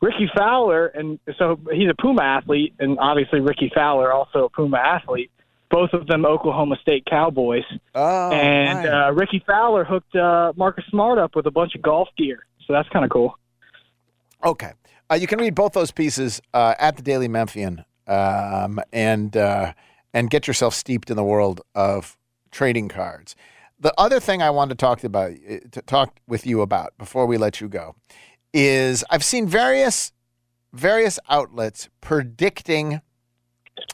[0.00, 4.78] Rickie Fowler, and so he's a Puma athlete, and obviously Rickie Fowler also a Puma
[4.78, 5.30] athlete.
[5.70, 7.64] Both of them Oklahoma State Cowboys.
[7.94, 12.08] Oh, and uh, Rickie Fowler hooked uh, Marcus Smart up with a bunch of golf
[12.16, 13.38] gear, so that's kind of cool.
[14.42, 14.72] Okay.
[15.10, 19.72] Uh, you can read both those pieces uh, at the Daily Memphian um, and uh,
[20.14, 22.16] and get yourself steeped in the world of
[22.50, 23.36] trading cards.
[23.80, 27.26] The other thing I wanted to talk about uh, to talk with you about before
[27.26, 27.94] we let you go
[28.52, 30.12] is I've seen various
[30.72, 33.00] various outlets predicting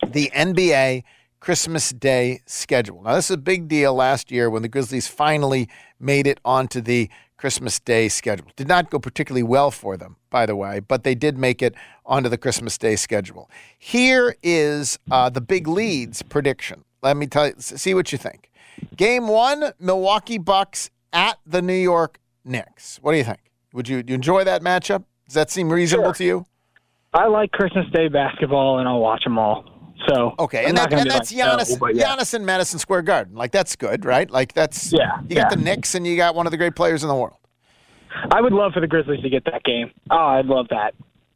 [0.07, 1.03] the NBA
[1.41, 3.03] Christmas Day schedule.
[3.03, 5.69] Now, this is a big deal last year when the Grizzlies finally
[6.01, 8.47] made it onto the Christmas Day schedule.
[8.57, 11.75] Did not go particularly well for them, by the way, but they did make it
[12.07, 13.51] onto the Christmas Day schedule.
[13.79, 16.85] Here is uh, the big leads prediction.
[17.03, 18.51] Let me tell you, see what you think.
[18.97, 22.99] Game one, Milwaukee Bucks at the New York Knicks.
[23.03, 23.41] What do you think?
[23.73, 25.05] Would you, you enjoy that matchup?
[25.27, 26.47] Does that seem reasonable to you?
[27.13, 29.65] I like Christmas Day basketball, and I'll watch them all.
[30.09, 32.05] So Okay, I'm and, that, and that's like, Giannis, but yeah.
[32.17, 33.35] Giannis in Madison Square Garden.
[33.37, 34.29] Like that's good, right?
[34.31, 37.03] Like that's Yeah, You got the Knicks, and you got one of the great players
[37.03, 37.37] in the world
[38.31, 39.91] I would love for the Grizzlies to get that game.
[40.11, 40.95] Oh, I'd love that.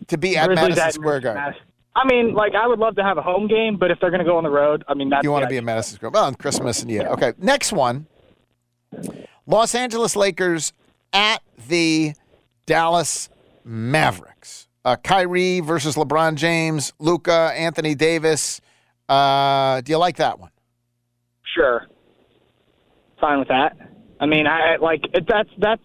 [0.09, 1.43] to be at Grizzlies Madison at Square Garden.
[1.43, 1.65] Madison-
[1.99, 4.21] I mean, like I would love to have a home game, but if they're going
[4.21, 6.11] to go on the road, I mean, that's you want to be a Madison Square
[6.13, 7.09] well, on Christmas and yeah.
[7.09, 8.07] Okay, next one.
[9.47, 10.73] Los Angeles Lakers
[11.13, 12.13] at the
[12.67, 13.29] Dallas
[13.65, 14.69] Mavericks.
[14.85, 18.61] Uh, Kyrie versus LeBron James, Luka, Anthony Davis.
[19.09, 20.51] Uh, do you like that one?
[21.55, 21.87] Sure.
[23.21, 23.77] Fine with that.
[24.21, 25.83] I mean, I I- like it, that's that's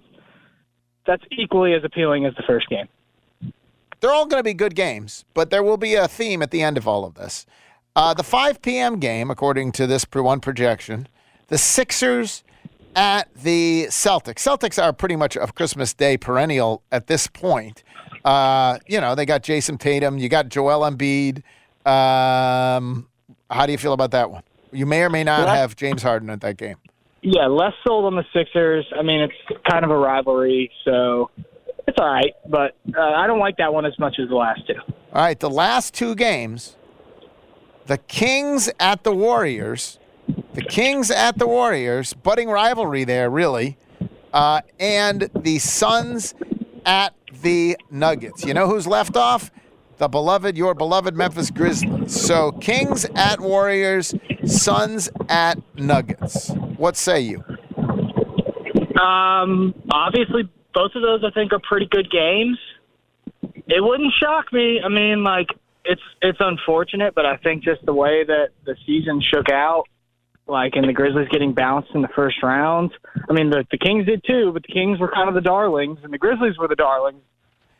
[1.07, 2.87] that's equally as appealing as the first game.
[4.03, 6.61] They're all going to be good games, but there will be a theme at the
[6.61, 7.45] end of all of this.
[7.95, 8.99] Uh, the 5 p.m.
[8.99, 11.07] game, according to this one projection,
[11.47, 12.43] the Sixers
[12.97, 14.39] at the Celtics.
[14.39, 17.81] Celtics are pretty much a Christmas Day perennial at this point.
[18.25, 21.37] Uh, you know, they got Jayson Tatum, you got Joel Embiid.
[21.87, 23.07] Um,
[23.49, 24.43] how do you feel about that one?
[24.73, 26.75] You may or may not have James Harden at that game.
[27.21, 28.85] Yeah, less sold on the Sixers.
[28.99, 31.31] I mean, it's kind of a rivalry, so
[31.87, 32.33] it's all right.
[32.47, 34.75] But uh, I don't like that one as much as the last two.
[35.13, 36.75] All right, the last two games,
[37.85, 39.99] the Kings at the Warriors,
[40.53, 43.77] the Kings at the Warriors, budding rivalry there, really,
[44.33, 46.33] uh, and the Suns
[46.85, 48.43] at the Nuggets.
[48.43, 49.51] You know who's left off?
[49.97, 52.19] The beloved, your beloved Memphis Grizzlies.
[52.19, 54.15] So Kings at Warriors,
[54.45, 56.49] Suns at Nuggets.
[56.77, 57.43] What say you?
[58.99, 62.57] Um, obviously, both of those I think are pretty good games.
[63.67, 64.81] It wouldn't shock me.
[64.83, 65.47] I mean, like
[65.85, 69.85] it's it's unfortunate, but I think just the way that the season shook out,
[70.47, 72.91] like and the Grizzlies getting bounced in the first round.
[73.29, 75.99] I mean, the the Kings did too, but the Kings were kind of the darlings,
[76.03, 77.21] and the Grizzlies were the darlings.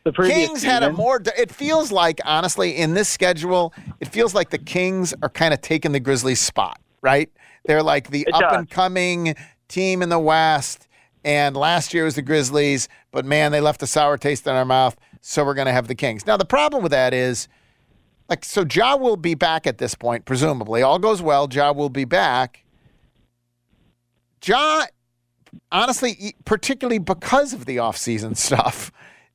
[0.06, 1.22] The previous Kings had a more.
[1.38, 5.62] It feels like, honestly, in this schedule, it feels like the Kings are kind of
[5.62, 7.30] taking the Grizzlies' spot, right?
[7.66, 8.58] They're like the It up does.
[8.58, 9.36] and coming
[9.70, 10.90] team in the West.
[11.24, 14.66] And last year was the Grizzlies, but man, they left a sour taste in our
[14.66, 14.98] mouth.
[15.22, 16.28] So we're going to have the Kings.
[16.28, 17.48] Now, the problem with that is,
[18.30, 20.82] like, so Ja will be back at this point, presumably.
[20.82, 21.48] All goes well.
[21.50, 22.64] Ja will be back.
[24.46, 24.86] Ja,
[25.72, 28.92] honestly, particularly because of the offseason stuff,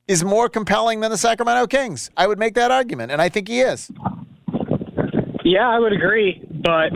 [0.07, 2.09] is more compelling than the Sacramento Kings.
[2.17, 3.91] I would make that argument, and I think he is.
[5.43, 6.91] Yeah, I would agree, but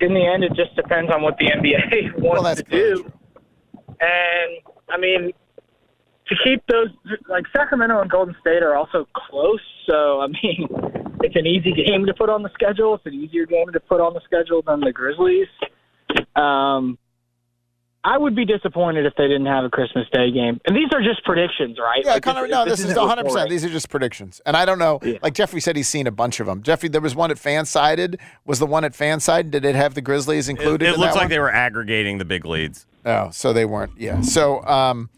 [0.00, 3.12] in the end, it just depends on what the NBA wants to do.
[4.00, 5.32] And I mean,
[6.28, 6.88] to keep those
[7.28, 10.68] like Sacramento and Golden State are also close, so I mean,
[11.22, 12.94] it's an easy game to put on the schedule.
[12.94, 15.48] It's an easier game to put on the schedule than the Grizzlies.
[16.34, 16.98] Um,
[18.06, 20.60] I would be disappointed if they didn't have a Christmas Day game.
[20.64, 22.02] And these are just predictions, right?
[22.04, 23.16] Yeah, Like, Connor, no, this is isn't 100%.
[23.24, 23.48] reporting.
[23.50, 24.40] These are just predictions.
[24.46, 26.62] And I don't know, like Jeffrey said he's seen a bunch of them.
[26.62, 28.20] Jeffrey, there was one at Fansided.
[28.44, 31.14] Was the one at Fansided, did it have the Grizzlies It, included it in looks
[31.14, 31.30] that like one?
[31.30, 32.86] they were aggregating the big leads.
[33.04, 33.92] Oh, so they weren't.
[33.98, 34.20] Yeah.
[34.20, 35.10] So, um,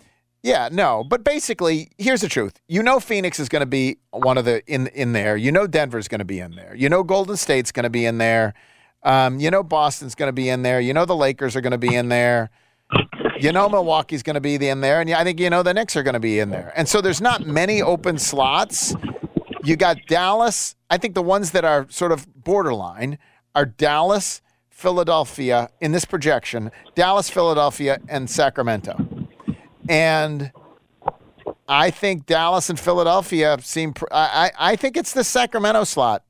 [0.43, 1.05] yeah, no.
[1.05, 2.61] But basically, here's the truth.
[2.69, 5.37] You know, Phoenix is going to be one of the in in there.
[5.37, 6.75] You know, Denver's going to be in there.
[6.75, 8.55] You know, Golden State's going to be in there.
[9.03, 10.81] Um, you know, Boston's going to be in there.
[10.81, 12.51] You know, the Lakers are going to be in there.
[13.43, 15.97] You know, Milwaukee's going to be in there, and I think you know the Knicks
[15.97, 16.73] are going to be in there.
[16.75, 18.95] And so there's not many open slots.
[19.63, 20.75] You got Dallas.
[20.91, 23.19] I think the ones that are sort of borderline
[23.55, 29.29] are Dallas, Philadelphia in this projection, Dallas, Philadelphia, and Sacramento.
[29.89, 30.53] And
[31.69, 33.95] I think Dallas and Philadelphia seem.
[34.11, 36.25] I I think it's the Sacramento slot.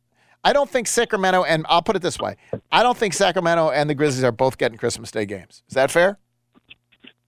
[0.45, 2.37] I don't think Sacramento, and I'll put it this way:
[2.71, 5.63] I don't think Sacramento and the Grizzlies are both getting Christmas Day games.
[5.69, 6.19] Is that fair?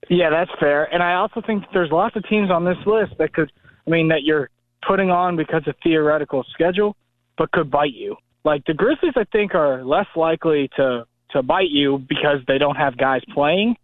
[0.09, 0.85] Yeah, that's fair.
[0.93, 3.51] And I also think there's lots of teams on this list that could,
[3.85, 4.49] I mean, that you're
[4.87, 6.95] putting on because of theoretical schedule,
[7.37, 8.15] but could bite you.
[8.43, 12.75] Like the Grizzlies, I think are less likely to to bite you because they don't
[12.75, 13.77] have guys playing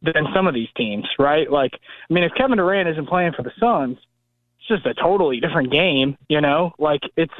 [0.00, 1.50] than some of these teams, right?
[1.50, 3.98] Like, I mean, if Kevin Durant isn't playing for the Suns,
[4.58, 6.72] it's just a totally different game, you know?
[6.78, 7.34] Like it's.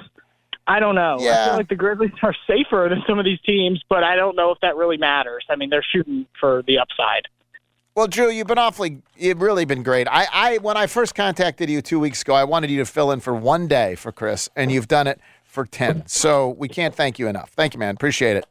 [0.66, 1.16] I don't know.
[1.18, 1.30] Yeah.
[1.30, 4.36] I feel like the Grizzlies are safer than some of these teams, but I don't
[4.36, 5.46] know if that really matters.
[5.48, 7.26] I mean, they're shooting for the upside.
[7.98, 10.06] Well, Drew, you've been awfully, you've really been great.
[10.06, 13.10] I, I, when I first contacted you two weeks ago, I wanted you to fill
[13.10, 16.06] in for one day for Chris, and you've done it for 10.
[16.06, 17.50] So we can't thank you enough.
[17.56, 17.96] Thank you, man.
[17.96, 18.46] Appreciate it.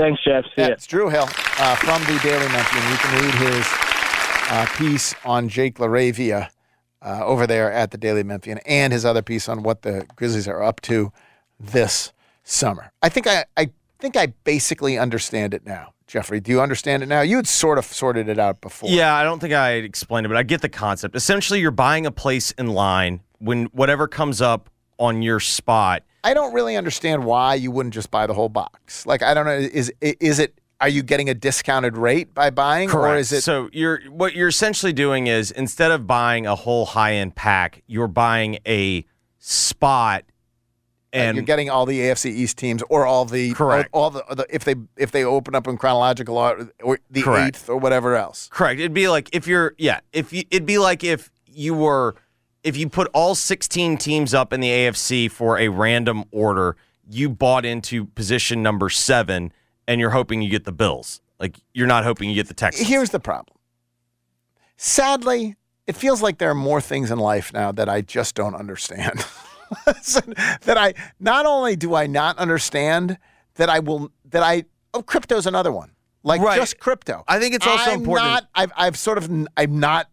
[0.00, 0.46] Thanks, Geoff.
[0.46, 0.72] See yeah, ya.
[0.72, 2.90] It's Drew Hill uh, from the Daily Memphian.
[2.90, 3.66] You can read his
[4.50, 6.48] uh, piece on Jake LaRavia
[7.02, 10.48] uh, over there at the Daily Memphian and his other piece on what the Grizzlies
[10.48, 11.12] are up to
[11.60, 12.90] this summer.
[13.00, 15.92] I think I, I think I basically understand it now.
[16.12, 17.22] Jeffrey, do you understand it now?
[17.22, 18.90] You had sort of sorted it out before.
[18.90, 21.16] Yeah, I don't think I explained it, but I get the concept.
[21.16, 26.02] Essentially, you're buying a place in line when whatever comes up on your spot.
[26.22, 29.06] I don't really understand why you wouldn't just buy the whole box.
[29.06, 30.60] Like I don't know, is is it?
[30.82, 33.14] Are you getting a discounted rate by buying, Correct.
[33.14, 33.40] or is it?
[33.40, 37.82] So you're what you're essentially doing is instead of buying a whole high end pack,
[37.86, 39.06] you're buying a
[39.38, 40.24] spot
[41.12, 43.90] And you're getting all the AFC East teams or all the Correct.
[43.92, 47.22] all, all the, the if they if they open up in chronological order or the
[47.22, 47.56] Correct.
[47.56, 48.48] eighth or whatever else.
[48.50, 48.80] Correct.
[48.80, 52.14] It'd be like if you're yeah, if you it'd be like if you were
[52.64, 56.76] if you put all 16 teams up in the AFC for a random order,
[57.08, 59.52] you bought into position number 7
[59.88, 61.20] and you're hoping you get the Bills.
[61.38, 62.88] Like you're not hoping you get the Texans.
[62.88, 63.56] Here's the problem.
[64.76, 68.54] Sadly, it feels like there are more things in life now that I just don't
[68.54, 69.24] understand.
[69.86, 73.18] that I not only do I not understand
[73.54, 75.92] that I will that I oh crypto's another one.
[76.24, 76.56] Like Right.
[76.56, 77.24] just crypto.
[77.26, 80.08] I think it's also I'm important- Not, I've I've sort of I'm not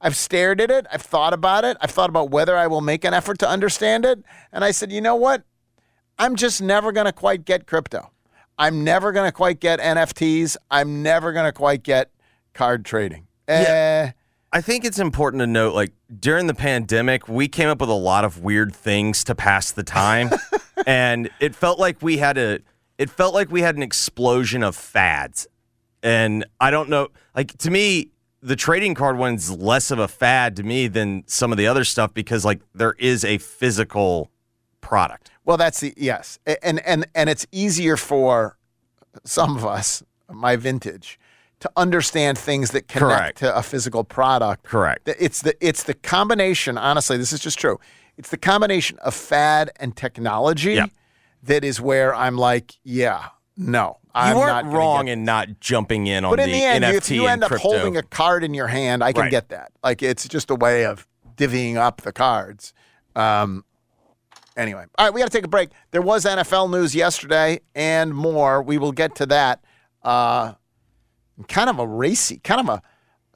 [0.00, 0.86] I've stared at it.
[0.92, 1.76] I've thought about it.
[1.80, 4.24] I've thought about whether I will make an effort to understand it.
[4.52, 5.44] And I said, you know what?
[6.18, 8.10] I'm just never going to quite get crypto.
[8.58, 10.56] I'm never going to quite get NFTs.
[10.72, 12.10] I'm never going to quite get
[12.52, 13.28] card trading.
[13.46, 14.10] Eh,
[14.52, 17.94] I think it's important to note like during the pandemic, we came up with a
[17.94, 20.30] lot of weird things to pass the time.
[20.86, 22.60] and it felt like we had a
[22.98, 25.46] it felt like we had an explosion of fads.
[26.02, 28.10] And I don't know, like to me,
[28.42, 31.84] the trading card one's less of a fad to me than some of the other
[31.84, 34.30] stuff because like there is a physical
[34.80, 35.30] product.
[35.44, 38.58] Well, that's the yes, and and and it's easier for
[39.24, 41.18] some of us, my vintage,
[41.62, 43.38] to understand things that connect Correct.
[43.38, 44.64] to a physical product.
[44.64, 45.08] Correct.
[45.18, 46.76] It's the it's the combination.
[46.76, 47.78] Honestly, this is just true.
[48.16, 50.80] It's the combination of fad and technology
[51.44, 56.24] that is where I'm like, yeah, no, I'm you not wrong in not jumping in
[56.24, 57.68] on But the, in the end, NFT if you end up crypto.
[57.70, 59.30] holding a card in your hand, I can Right.
[59.30, 59.72] get that.
[59.82, 62.74] Like it's just a way of divvying up the cards.
[63.16, 63.64] Um,
[64.56, 65.70] anyway, all right, we got to take a break.
[65.92, 68.62] There was NFL news yesterday and more.
[68.62, 69.64] We will get to that.
[70.02, 70.54] Uh,
[71.48, 72.82] kind of a racy, kind of a,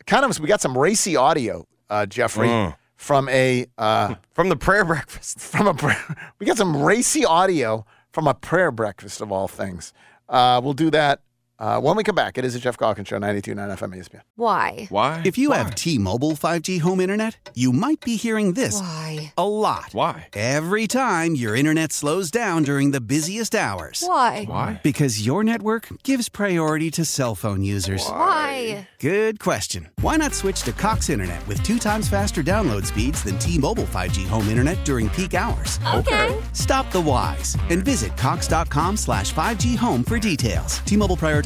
[0.07, 0.39] kind of.
[0.41, 2.77] We got some racy audio, uh, Jeffrey, Mm.
[2.97, 5.39] from a uh, from the prayer breakfast.
[5.53, 6.03] From a prayer,
[6.39, 9.93] we got some racy audio from a prayer breakfast of all things.
[10.29, 11.21] Uh, we'll do that
[11.59, 12.37] uh, when we come back.
[12.39, 14.21] It is a Geoff Calkins show, 92.9 FM ESPN.
[14.37, 14.87] Why?
[14.91, 15.23] Why?
[15.25, 19.33] If you have T-Mobile 5G home internet, you might be hearing this Why?
[19.39, 19.89] a lot.
[19.93, 20.29] Why?
[20.35, 24.05] Every time your internet slows down during the busiest hours.
[24.07, 24.45] Why?
[24.45, 24.81] Why?
[24.83, 28.07] Because your network gives priority to cell phone users.
[28.07, 28.89] Why?
[29.01, 29.89] Good question.
[30.03, 34.27] Why not switch to Cox Internet with two times faster download speeds than T-Mobile 5G
[34.27, 35.81] home internet during peak hours?
[35.95, 36.39] Okay.
[36.53, 40.81] Stop the whys and visit cox.com slash 5G home for details.
[40.81, 41.46] T-Mobile prioritizes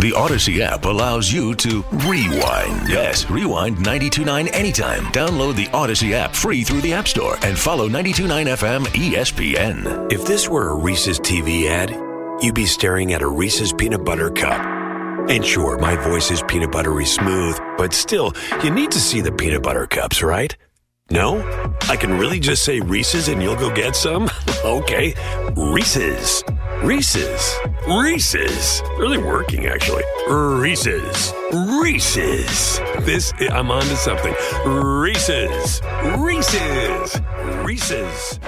[0.00, 2.88] The Audacy app allows you to rewind.
[2.88, 5.06] Yes, rewind 929 anytime.
[5.06, 10.12] Download the Audacy app free through the App Store and follow 929 FM ESPN.
[10.12, 11.90] If this were a Reese's TV ad,
[12.40, 14.64] you'd be staring at a Reese's peanut butter cup.
[15.28, 18.32] And sure, my voice is peanut buttery smooth, but still,
[18.62, 20.56] you need to see the peanut butter cups, right?
[21.10, 21.40] No?
[21.88, 24.30] I can really just say Reese's and you'll go get some?
[24.64, 25.16] okay.
[25.56, 26.44] Reese's.
[26.82, 27.58] Reese's.
[27.88, 28.82] Reese's.
[28.98, 30.04] Really working, actually.
[30.28, 31.34] Reese's.
[31.52, 32.78] Reese's.
[33.00, 34.32] This, I'm on to something.
[34.64, 35.82] Reese's.
[36.16, 37.20] Reese's.
[37.64, 38.38] Reese's.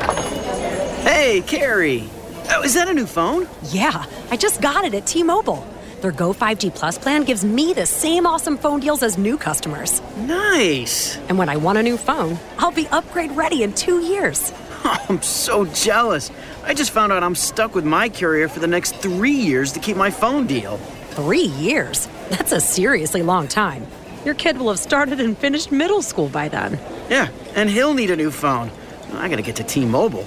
[1.03, 2.09] Hey, Carrie.
[2.51, 3.49] Oh, is that a new phone?
[3.71, 5.67] Yeah, I just got it at T Mobile.
[6.01, 10.01] Their Go 5G Plus plan gives me the same awesome phone deals as new customers.
[10.19, 11.17] Nice.
[11.29, 14.53] And when I want a new phone, I'll be upgrade ready in two years.
[15.09, 16.31] I'm so jealous.
[16.65, 19.81] I just found out I'm stuck with my carrier for the next three years to
[19.81, 20.79] keep my phone deal.
[21.11, 22.09] Three years?
[22.31, 23.87] That's a seriously long time.
[24.25, 26.79] Your kid will have started and finished middle school by then.
[27.09, 28.71] Yeah, and he'll need a new phone.
[29.15, 30.25] I gotta get to T Mobile.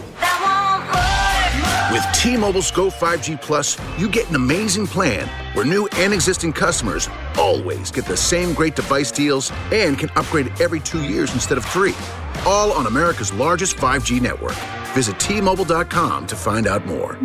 [1.94, 7.08] With T-Mobile's Go 5G Plus, you get an amazing plan where new and existing customers
[7.38, 11.64] always get the same great device deals and can upgrade every two years instead of
[11.64, 11.94] three.
[12.48, 14.56] All on America's largest 5G network.
[14.96, 17.20] Visit T-Mobile.com to find out more.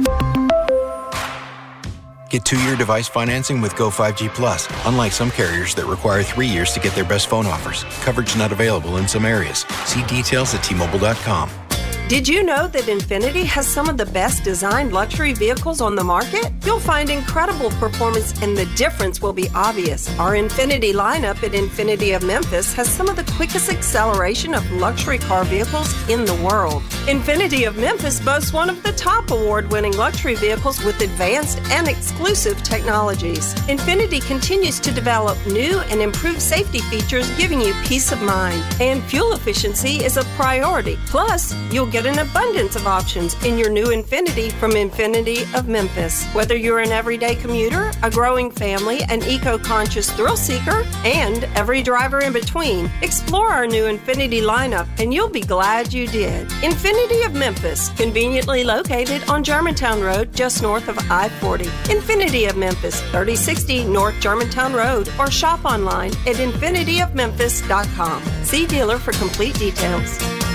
[2.28, 4.68] Get two-year device financing with Go 5G Plus.
[4.84, 7.84] Unlike some carriers that require three years to get their best phone offers.
[8.04, 9.60] Coverage not available in some areas.
[9.86, 11.67] See details at T-Mobile.com.
[12.08, 16.02] Did you know that Infiniti has some of the best designed luxury vehicles on the
[16.02, 16.50] market?
[16.64, 20.08] You'll find incredible performance and the difference will be obvious.
[20.18, 25.18] Our Infiniti lineup at Infiniti of Memphis has some of the quickest acceleration of luxury
[25.18, 26.82] car vehicles in the world.
[27.04, 31.88] Infiniti of Memphis boasts one of the top award winning luxury vehicles with advanced and
[31.88, 33.52] exclusive technologies.
[33.68, 38.64] Infiniti continues to develop new and improved safety features, giving you peace of mind.
[38.80, 40.98] And fuel efficiency is a priority.
[41.04, 46.24] Plus, you'll get an abundance of options in your new Infiniti from Infiniti of Memphis.
[46.34, 51.82] Whether you're an everyday commuter, a growing family, an eco conscious thrill seeker, and every
[51.82, 56.48] driver in between, explore our new Infiniti lineup and you'll be glad you did.
[56.62, 61.64] Infiniti of Memphis, conveniently located on Germantown Road just north of I 40.
[61.64, 68.22] Infiniti of Memphis, 3060 North Germantown Road, or shop online at infinitiofmemphis.com.
[68.44, 70.47] See dealer for complete details.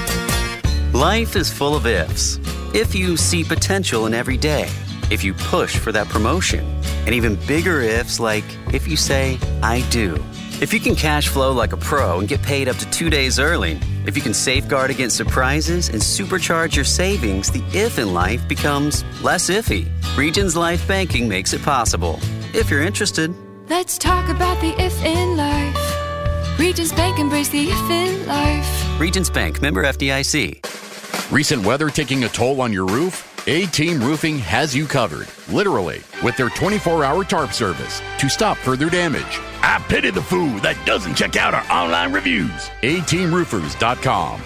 [0.94, 2.40] Life is full of ifs.
[2.72, 4.70] If you see potential in every day,
[5.10, 6.64] if you push for that promotion,
[7.08, 10.24] and even bigger ifs like if you say, I do.
[10.62, 13.40] If you can cash flow like a pro and get paid up to two days
[13.40, 18.48] early, if you can safeguard against surprises and supercharge your savings, the if in life
[18.48, 19.90] becomes less iffy.
[20.16, 22.20] Regions Life Banking makes it possible.
[22.54, 23.34] If you're interested,
[23.68, 26.60] Let's talk about the if in life.
[26.60, 29.00] Regions Bank embrace the if in life.
[29.00, 30.83] Regions Bank, member FDIC.
[31.32, 33.30] Recent weather taking a toll on your roof?
[33.48, 38.58] A Team Roofing has you covered, literally, with their 24 hour tarp service to stop
[38.58, 39.40] further damage.
[39.62, 42.70] I pity the fool that doesn't check out our online reviews.
[42.84, 44.42] ATeamRoofers.com.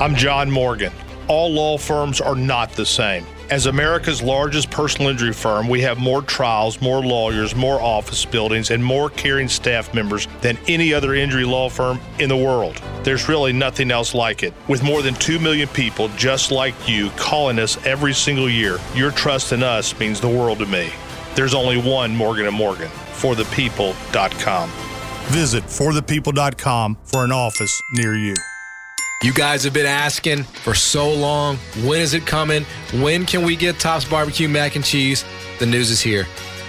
[0.00, 0.92] I'm John Morgan.
[1.28, 3.26] All law firms are not the same.
[3.54, 8.72] As America's largest personal injury firm, we have more trials, more lawyers, more office buildings,
[8.72, 12.82] and more caring staff members than any other injury law firm in the world.
[13.04, 14.54] There's really nothing else like it.
[14.66, 19.12] With more than 2 million people just like you calling us every single year, your
[19.12, 20.90] trust in us means the world to me.
[21.36, 24.68] There's only one Morgan & Morgan, forthepeople.com.
[25.26, 28.34] Visit forthepeople.com for an office near you.
[29.22, 31.56] You guys have been asking for so long.
[31.82, 32.64] When is it coming?
[32.94, 35.24] When can we get Tops Barbecue mac and cheese?
[35.58, 36.26] The news is here.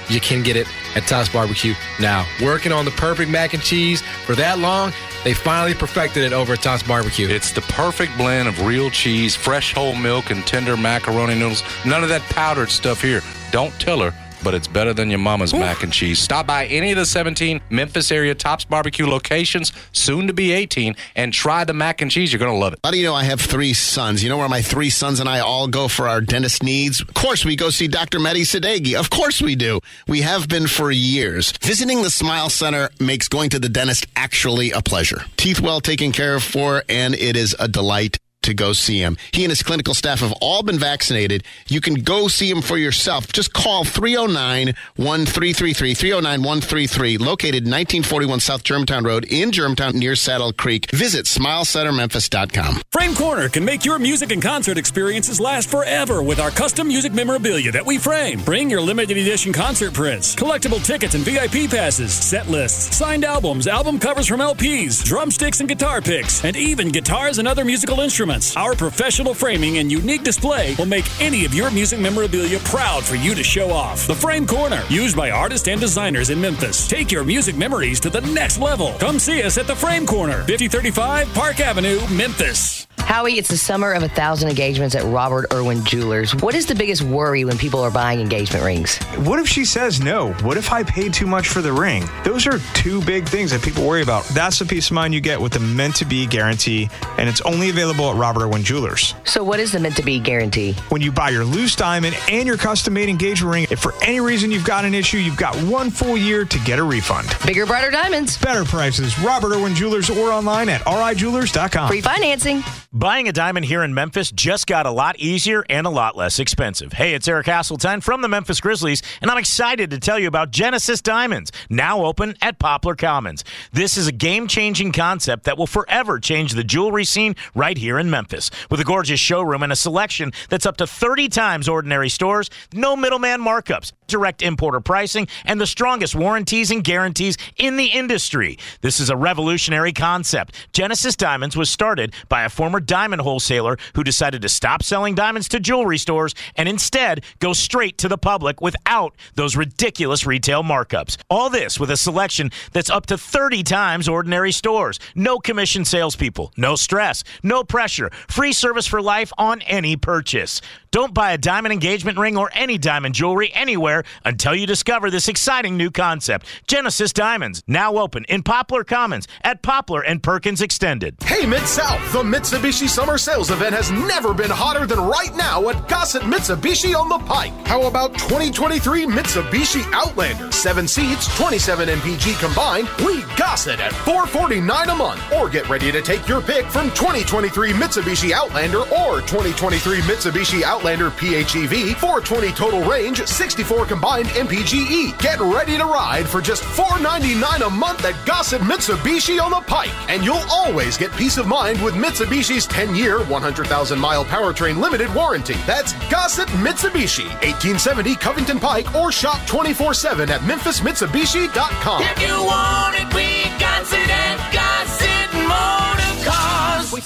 [0.07, 2.25] You can get it at Tops Barbecue now.
[2.41, 4.93] Working on the perfect mac and cheese for that long,
[5.25, 7.27] they finally perfected it over at Tops Barbecue.
[7.27, 11.63] It's the perfect blend of real cheese, fresh whole milk, and tender macaroni noodles.
[11.85, 13.21] None of that powdered stuff here.
[13.51, 14.13] Don't tell her
[14.45, 16.19] but it's better than your mama's mac and cheese.
[16.19, 20.95] Stop by any of the 17 Memphis area Tops Barbecue locations, soon to be 18,
[21.15, 22.31] and try the mac and cheese.
[22.31, 22.79] You're going to love it.
[22.83, 24.23] How do you know I have three sons?
[24.23, 27.01] You know where my three sons and I all go for our dentist needs?
[27.01, 28.19] Of course, we go see Dr.
[28.19, 28.93] Mehdi Sadeghi.
[28.93, 29.81] Of course we do.
[30.07, 31.51] We have been for years.
[31.61, 35.23] Visiting the Smile Center makes going to the dentist actually a pleasure.
[35.37, 39.17] Teeth well taken care of for, and it is a delight to go see him.
[39.31, 41.43] He and his clinical staff have all been vaccinated.
[41.67, 43.31] You can go see him for yourself.
[43.31, 50.53] Just call 309 1333 309 133, located 1941 South Germantown Road in Germantown near Saddle
[50.53, 50.89] Creek.
[50.91, 52.81] Visit smilecentermemphis.com.
[52.91, 57.13] Frame Corner can make your music and concert experiences last forever with our custom music
[57.13, 58.41] memorabilia that we frame.
[58.43, 63.67] Bring your limited edition concert prints, collectible tickets and VIP passes, set lists, signed albums,
[63.67, 68.34] album covers from LPs, drumsticks and guitar picks, and even guitars and other musical instruments.
[68.57, 73.15] Our professional framing and unique display will make any of your music memorabilia proud for
[73.15, 74.07] you to show off.
[74.07, 76.87] The Frame Corner, used by artists and designers in Memphis.
[76.87, 78.93] Take your music memories to the next level.
[78.99, 82.87] Come see us at the Frame Corner, 5035 Park Avenue, Memphis.
[83.05, 86.33] Howie, it's the summer of a thousand engagements at Robert Irwin Jewelers.
[86.37, 88.97] What is the biggest worry when people are buying engagement rings?
[89.19, 90.33] What if she says no?
[90.41, 92.03] What if I paid too much for the ring?
[92.23, 94.23] Those are two big things that people worry about.
[94.29, 96.89] That's the peace of mind you get with the meant to be guarantee,
[97.19, 99.13] and it's only available at Robert Irwin Jewelers.
[99.23, 100.73] So, what is the meant to be guarantee?
[100.89, 104.19] When you buy your loose diamond and your custom made engagement ring, if for any
[104.19, 107.27] reason you've got an issue, you've got one full year to get a refund.
[107.45, 108.35] Bigger, brighter diamonds.
[108.39, 109.17] Better prices.
[109.19, 111.87] Robert Irwin Jewelers or online at rijewelers.com.
[111.87, 112.63] Free financing.
[112.97, 116.39] Buying a diamond here in Memphis just got a lot easier and a lot less
[116.39, 116.93] expensive.
[116.93, 120.51] Hey, it's Eric Hasseltine from the Memphis Grizzlies, and I'm excited to tell you about
[120.51, 123.43] Genesis Diamonds, now open at Poplar Commons.
[123.73, 127.99] This is a game changing concept that will forever change the jewelry scene right here
[127.99, 128.49] in Memphis.
[128.71, 132.95] With a gorgeous showroom and a selection that's up to 30 times ordinary stores, no
[132.95, 138.57] middleman markups, direct importer pricing, and the strongest warranties and guarantees in the industry.
[138.79, 140.55] This is a revolutionary concept.
[140.71, 145.47] Genesis Diamonds was started by a former diamond wholesaler who decided to stop selling diamonds
[145.49, 151.17] to jewelry stores and instead go straight to the public without those ridiculous retail markups.
[151.29, 154.99] All this with a selection that's up to 30 times ordinary stores.
[155.15, 160.61] No commission salespeople, no stress, no pressure, free service for life on any purchase.
[160.95, 165.27] Don't buy a diamond engagement ring or any diamond jewelry anywhere until you discover this
[165.27, 166.45] exciting new concept.
[166.67, 171.17] Genesis Diamonds, now open in Poplar Commons at Poplar and Perkins Extended.
[171.21, 175.67] Hey, Mid South, the Mitsubishi Summer Sales Event has never been hotter than right now
[175.67, 177.51] at Gossett Mitsubishi on the Pike.
[177.67, 180.49] How about 2023 Mitsubishi Outlander?
[180.53, 182.87] Seven seats, 27 MPG combined.
[183.05, 185.21] We Gossett at 449 a month.
[185.33, 190.84] Or get ready to take your pick from 2023 Mitsubishi Outlander or 2023 Mitsubishi Outlander
[190.85, 195.17] PHEV, 420 total range, 64 combined MPGE.
[195.19, 199.89] Get ready to ride for just 499 a month at Gossett Mitsubishi on the Pike.
[200.09, 205.13] And you'll always get peace of mind with Mitsubishi's 10 year, 100,000 mile powertrain limited
[205.15, 205.55] warranty.
[205.65, 212.03] That's Gossett Mitsubishi, 1870 Covington Pike, or shop 24 7 at MemphisMitsubishi.com.
[212.03, 214.74] If you want it, we got it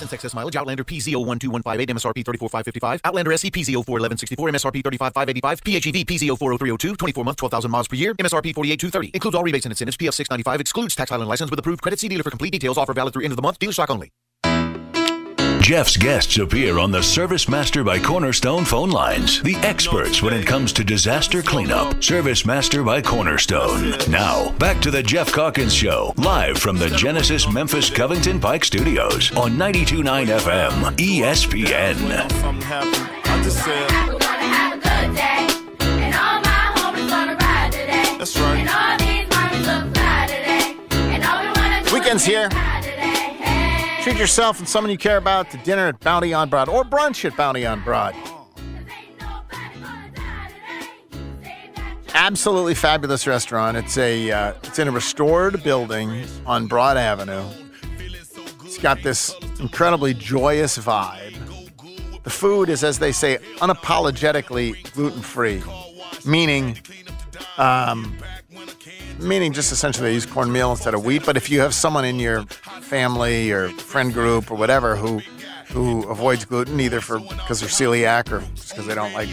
[0.02, 0.56] And excess mileage.
[0.56, 3.02] Outlander PZ012158, MSRP 34555.
[3.04, 5.62] Outlander SE PZ041164, MSRP 35585.
[5.64, 8.14] PHEV PZ040302, 24 months, 12,000 miles per year.
[8.16, 9.12] MSRP 48230.
[9.14, 9.97] Includes all rebates and incentives.
[9.97, 12.00] PF 695 excludes tax island license with approved credit.
[12.00, 12.78] See dealer for complete details.
[12.78, 13.60] Offer valid through end of the month.
[13.60, 14.10] Dealer stock only.
[15.70, 19.39] Geoff's guests appear on the Service Master by Cornerstone phone lines.
[19.43, 22.03] The experts when it comes to disaster cleanup.
[22.03, 23.91] Service Master by Cornerstone.
[24.09, 29.32] Now, back to the Geoff Calkins Show, live from the Genesis Memphis Covington Pike Studios
[29.38, 32.30] on 92.9 FM ESPN.
[41.78, 42.49] That's Weekend's here.
[44.10, 47.24] Treat yourself and someone you care about to dinner at Bounty on Broad or brunch
[47.26, 48.16] at Bounty on Broad.
[52.16, 53.78] Absolutely fabulous restaurant.
[53.78, 57.45] It's a uh, it's in a restored building on Broad Avenue.
[58.64, 61.36] It's got this incredibly joyous vibe.
[62.24, 65.62] The food is, as they say, unapologetically gluten free,
[66.26, 66.80] meaning
[67.60, 68.18] um,
[69.20, 71.26] meaning just essentially they use cornmeal instead of wheat.
[71.26, 72.43] But if you have someone in your
[72.82, 75.22] family or friend group or whatever who
[75.70, 79.30] who avoids gluten, either for because they're celiac or because they don't like,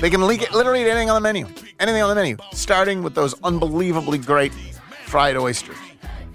[0.00, 1.46] they can literally eat anything on the menu,
[1.78, 4.52] anything on the menu, starting with those unbelievably great
[5.06, 5.76] fried oysters.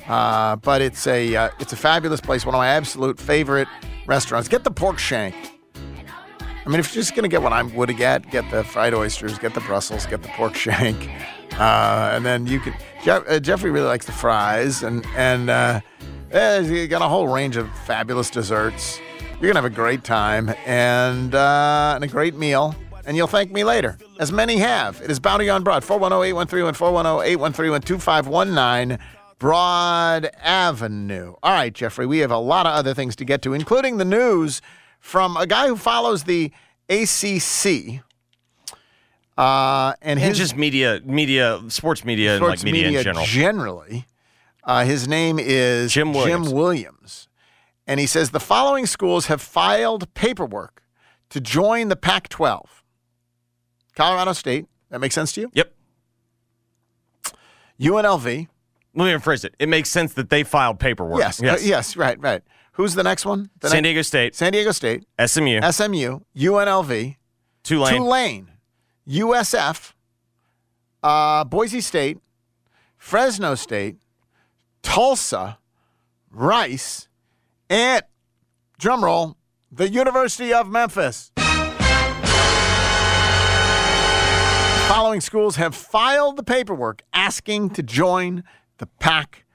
[0.08, 2.46] Uh, but it's a uh, it's a fabulous place.
[2.46, 3.68] One of my absolute favorite
[4.08, 4.48] restaurants.
[4.48, 5.36] Get the pork shank.
[6.66, 9.38] I mean, if you're just gonna get what I would get, get the fried oysters,
[9.38, 11.10] get the Brussels, get the pork shank,
[11.60, 12.74] uh, and then you can.
[13.04, 15.80] Jeff, uh, Jeffrey really likes the fries, and and uh,
[16.32, 19.00] eh, got a whole range of fabulous desserts.
[19.40, 22.76] You're gonna have a great time and uh, and a great meal,
[23.06, 25.02] and you'll thank me later, as many have.
[25.02, 26.76] It is Bounty on Broad, 410-813-1,
[27.38, 29.00] 410-813-2519,
[29.38, 31.36] Broad Avenue.
[31.44, 34.06] All right, Jeffrey, we have a lot of other things to get to, including the
[34.06, 34.62] news
[35.00, 36.52] from a guy who follows the
[36.90, 38.02] ACC.
[39.38, 43.26] Uh, and And just media, media, sports media, and sports like media, in general.
[43.26, 44.06] generally.
[44.64, 46.48] Uh, his name is Jim Williams.
[46.48, 47.28] Jim Williams.
[47.86, 50.82] And he says the following schools have filed paperwork
[51.30, 52.84] to join the Pac 12
[53.96, 54.66] Colorado State.
[54.90, 55.52] That makes sense to you?
[55.54, 55.72] Yep.
[57.80, 58.48] UNLV.
[58.98, 59.54] Let me rephrase it.
[59.60, 61.20] It makes sense that they filed paperwork.
[61.20, 61.44] Yes.
[61.44, 62.42] uh, yes, right, right.
[62.74, 63.50] Who's the next one?
[63.60, 67.16] The San next- Diego State, San Diego State, SMU, SMU, UNLV,
[67.64, 68.48] Tulane, Tulane,
[69.08, 69.94] USF,
[71.04, 72.20] uh, Boise State,
[72.98, 73.98] Fresno State,
[74.82, 75.60] Tulsa,
[76.32, 77.08] Rice,
[77.70, 78.04] and
[78.80, 79.36] drumroll,
[79.72, 81.32] the University of Memphis.
[84.88, 88.44] Following schools have filed the paperwork asking to join
[88.78, 89.46] the Pac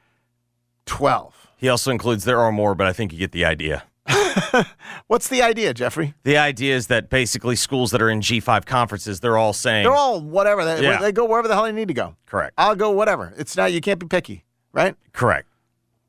[0.87, 1.49] 12.
[1.57, 3.85] He also includes there are more, but I think you get the idea.
[5.07, 6.15] What's the idea, Jeffrey?
[6.25, 9.93] The idea is that basically schools that are in G5 conferences, they're all saying They're
[9.95, 10.65] all whatever.
[10.65, 10.99] They, Yeah.
[11.01, 12.17] they go wherever the hell they need to go.
[12.27, 12.55] correct.
[12.59, 13.33] I'll go whatever.
[13.37, 14.95] It's not, you can't be picky, right?
[15.13, 15.49] Correct.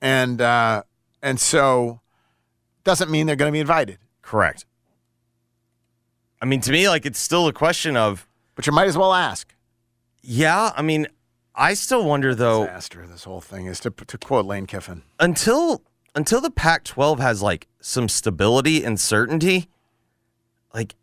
[0.01, 0.83] And, uh,
[1.21, 1.99] and so
[2.83, 3.97] doesn't mean they're going to be invited.
[4.21, 4.65] Correct.
[6.41, 8.27] I mean, to me, like it's still a question of.
[8.55, 9.53] But you might as well ask.
[10.23, 11.07] Yeah, I mean,
[11.53, 12.65] I still wonder though.
[12.65, 13.05] Disaster.
[13.07, 15.03] This whole thing is to to quote Lane Kiffin.
[15.19, 15.83] Until
[16.15, 19.69] until the Pac-12 has like some stability and certainty,
[20.73, 20.95] like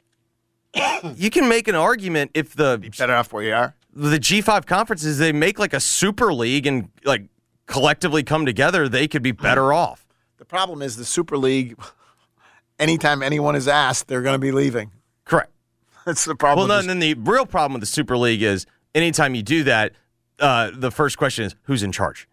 [1.17, 3.75] you can make an argument if the better off where you are.
[3.93, 7.25] The G5 conferences they make like a super league and like
[7.67, 10.07] collectively come together, they could be better off.
[10.39, 11.77] The problem is the Super League.
[12.79, 14.93] Anytime anyone is asked, they're going to be leaving.
[15.25, 15.51] Correct.
[16.07, 16.69] That's the problem.
[16.69, 19.65] Well, no, and then the real problem with the Super League is anytime you do
[19.65, 19.93] that,
[20.39, 22.29] uh, the first question is who's in charge?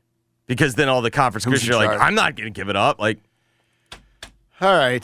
[0.47, 2.01] Because then all the conference Who's commissioners in are like.
[2.07, 2.99] I'm not going to give it up.
[2.99, 3.19] Like,
[4.61, 5.03] All right.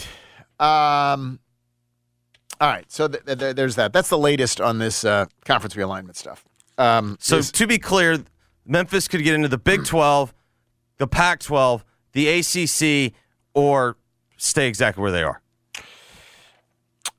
[0.59, 1.39] Um,
[2.59, 2.85] all right.
[2.91, 3.91] So th- th- th- there's that.
[3.93, 6.45] That's the latest on this uh, conference realignment stuff.
[6.77, 8.23] Um, so is- to be clear,
[8.65, 10.31] Memphis could get into the Big 12,
[10.97, 11.83] the Pac 12,
[12.13, 13.13] the ACC,
[13.55, 13.97] or
[14.37, 15.41] stay exactly where they are.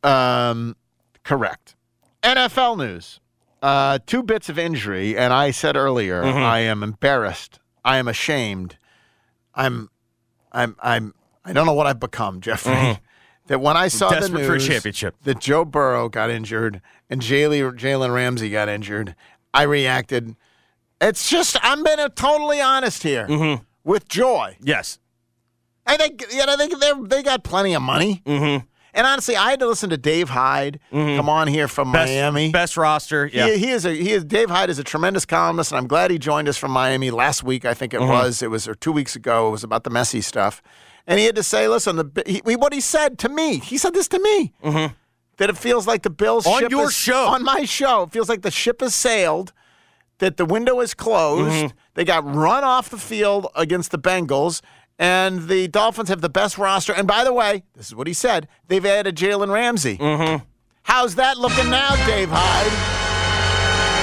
[0.05, 0.77] Um,
[1.25, 1.75] correct.
[2.23, 3.21] NFL news.
[3.63, 6.43] Uh, two bits of injury, and I said earlier, Mhm.
[6.43, 7.61] I am embarrassed.
[7.85, 8.77] I am ashamed.
[9.55, 9.89] I'm,
[10.53, 11.15] I'm, I'm.
[11.45, 12.73] I don't know what I've become, Jeffrey.
[12.75, 12.99] Mhm.
[13.49, 15.17] That when I saw the Desperate for a news championship.
[15.25, 16.81] that Joe Burrow got injured
[17.11, 19.17] and Jalen Jalen Ramsey got injured,
[19.53, 20.37] I reacted.
[21.01, 24.57] It's just I'm being totally honest here with joy.
[24.63, 25.01] Yes.
[25.85, 28.23] I think you know, they they they got plenty of money.
[28.25, 28.65] Mm-hmm.
[28.95, 32.51] And honestly, I had to listen to Dave Hyde come on here from Best- Miami.
[32.51, 33.31] Best roster.
[33.33, 33.47] Yeah.
[33.51, 36.11] He, he is a he is Dave Hyde is a tremendous columnist, and I'm glad
[36.11, 37.65] he joined us from Miami last week.
[37.65, 38.09] I think it Mhm.
[38.09, 39.49] was it was or two weeks ago.
[39.49, 40.61] It was about the messy stuff,
[41.07, 43.59] and he had to say, listen, the he, what he said to me.
[43.59, 44.93] He said this to me Mm-hmm.
[45.39, 47.29] that it feels like the Bills On your is- show.
[47.29, 48.03] on my show.
[48.03, 49.53] It feels like the ship has sailed.
[50.19, 51.51] That the window is closed.
[51.65, 51.73] Mhm.
[51.95, 54.61] They got run off the field against the Bengals,
[54.99, 56.93] and the Dolphins have the best roster.
[56.93, 59.99] And by the way, this is what he said: they've added Jalen Ramsey.
[59.99, 60.45] Mm-hmm.
[60.85, 62.99] How's that looking now, Dave Hyde?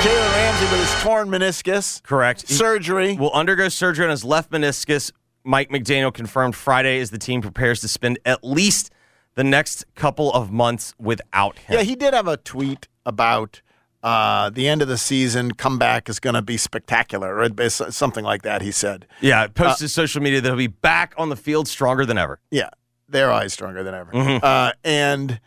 [0.06, 2.02] Jalen Ramsey with his torn meniscus.
[2.04, 2.48] Correct.
[2.48, 3.18] He Surgery.
[3.18, 5.12] will undergo surgery on his left meniscus.
[5.44, 8.92] Mike McDaniel confirmed Friday as the team prepares to spend at least
[9.36, 11.78] the next couple of months without him.
[11.78, 13.62] Yeah, he did have a tweet about
[14.04, 15.52] uh, the end of the season.
[15.52, 18.62] Comeback is going to be spectacular, or something like that.
[18.62, 19.06] He said.
[19.22, 22.40] Yeah, posted Uh, social media that he'll be back on the field stronger than ever.
[22.52, 22.70] Yeah,
[23.08, 24.12] they're always stronger than ever.
[24.12, 24.44] Mhm.
[24.44, 25.40] Uh, and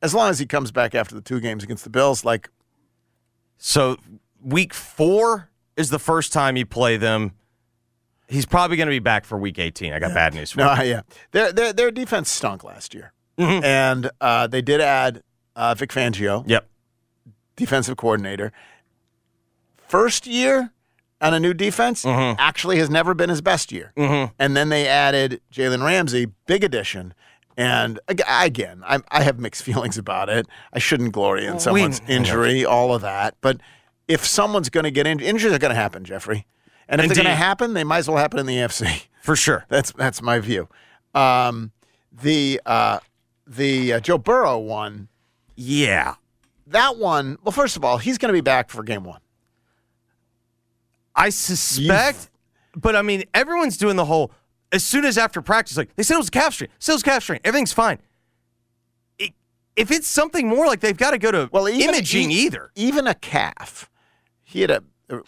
[0.00, 2.50] as long as he comes back after the two games against the Bills, like
[3.58, 3.96] So
[4.42, 7.32] week four is the first time you play them.
[8.28, 9.92] He's probably going to be back for week 18.
[9.92, 10.90] I got bad news for no, you.
[10.90, 11.00] yeah,
[11.32, 13.62] their their their defense stunk last year, Mhm.
[13.62, 15.22] and uh, they did add
[15.54, 16.42] uh, Vic Fangio.
[16.46, 16.66] Yep.
[17.56, 18.52] Defensive coordinator.
[19.88, 20.72] First year
[21.20, 22.36] on a new defense Mm-hmm.
[22.38, 23.92] actually has never been his best year.
[23.96, 24.32] Mhm.
[24.38, 27.14] And then they added Jalen Ramsey, big addition.
[27.56, 30.46] And again, I, I have mixed feelings about it.
[30.72, 33.36] I shouldn't glory in We- someone's injury, all of that.
[33.40, 33.58] But
[34.08, 36.46] if someone's going to get injured, injuries are going to happen, Jeffrey.
[36.88, 39.04] And if they're going to happen, they might as well happen in the AFC.
[39.22, 39.64] For sure.
[39.68, 40.68] That's that's my view.
[41.14, 41.70] Um,
[42.10, 42.98] the uh,
[43.46, 45.08] the uh, Joe Burrow one,
[45.54, 46.14] Yeah.
[46.72, 47.38] That one.
[47.42, 49.20] Well, first of all, he's going to be back for game one.
[51.14, 52.30] I suspect,
[52.74, 54.30] but I mean, everyone's doing the whole.
[54.72, 56.94] As soon as after practice, like they said it was a calf strain, said it
[56.94, 57.98] was a calf strain, everything's fine.
[59.18, 59.34] It-
[59.76, 62.70] if it's something more, like they've got to go to Well, even, imaging e- either.
[62.74, 63.90] Even a calf.
[64.42, 64.82] He had a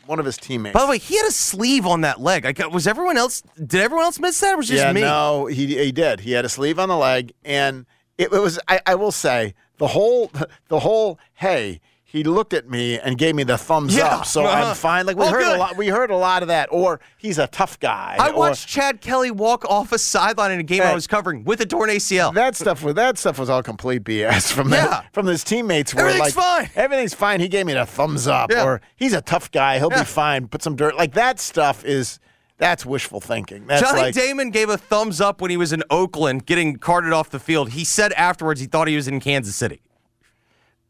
[0.07, 0.73] one of his teammates.
[0.73, 2.45] By the way, he had a sleeve on that leg.
[2.47, 3.43] Like, uh, was everyone else?
[3.57, 5.03] Did everyone else miss that, or was it just yeah, me?
[5.03, 6.21] no, he he did.
[6.21, 7.85] He had a sleeve on the leg, and
[8.17, 8.59] it, it was.
[8.67, 10.31] I, I will say the whole
[10.69, 11.19] the whole.
[11.35, 14.69] Hey, he looked at me and gave me the thumbs Yeah, up, so uh-huh.
[14.71, 15.05] I'm fine.
[15.05, 15.77] Like we Oh, heard a lot.
[15.77, 16.69] We heard a lot of that.
[16.71, 18.15] Or he's a tough guy.
[18.21, 21.43] I or- watched Chad Kelly walk off a sideline in a game I was covering
[21.43, 22.33] with a torn ACL.
[22.33, 24.87] That stuff was that stuff was all complete BS from Yeah.
[24.87, 25.93] that, from his teammates.
[25.93, 26.71] Were Everything's like, fine.
[26.77, 27.41] Everything's fine.
[27.41, 28.65] He gave me the thumbs up, Yeah.
[28.65, 29.79] or he's a tough guy.
[29.81, 30.47] He'll be fine.
[30.47, 30.97] Put some dirt.
[30.97, 32.21] Like that stuff is
[32.59, 33.67] that's wishful thinking.
[33.67, 37.13] That's Johnny like Damon gave a thumbs up when he was in Oakland getting carted
[37.13, 37.71] off the field.
[37.71, 39.83] He said afterwards he thought he was in Kansas City.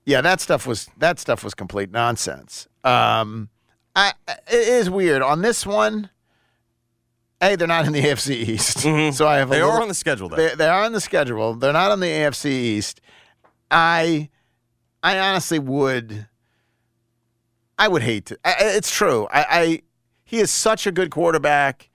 [0.05, 2.69] yeah, that stuff was that stuff was complete nonsense.
[2.85, 3.49] Um,
[3.97, 4.39] I, it
[4.69, 6.11] is weird on this one.
[7.41, 8.81] hey, they're not in the AFC East,
[9.17, 9.51] so I have.
[9.51, 9.61] A Mm-hmm.
[9.61, 10.37] They are on the schedule, though.
[10.37, 11.55] They, they are on the schedule.
[11.55, 13.01] They're not on the AFC East.
[13.71, 14.29] I,
[15.03, 16.27] I honestly would.
[17.79, 18.39] I would hate to.
[18.45, 19.27] I- it's true.
[19.33, 19.83] I, I
[20.35, 21.91] he is such a good quarterback.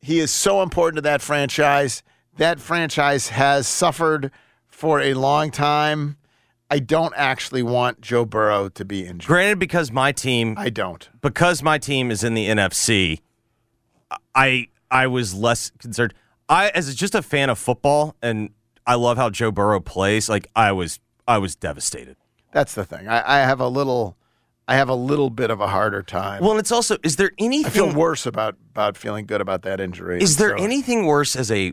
[0.00, 2.02] He is so important to that franchise.
[2.38, 4.30] That franchise has suffered
[4.66, 6.16] for a long time.
[6.70, 9.28] I don't actually want Joe Burrow to be injured.
[9.28, 11.06] Granted, because my team, I don't.
[11.20, 13.20] Because my team is in the NFC,
[14.34, 16.14] I I was less concerned.
[16.48, 18.50] I, as just a fan of football, and
[18.86, 20.30] I love how Joe Burrow plays.
[20.30, 20.98] Like I was,
[21.28, 22.16] I was devastated.
[22.52, 23.06] That's the thing.
[23.06, 24.16] I, I have a little,
[24.68, 26.42] I have a little bit of a harder time.
[26.42, 27.66] Well, it's also, is there anything?
[27.66, 30.20] I feel worse about about feeling good about that injury.
[30.20, 31.72] Is there So- anything worse as a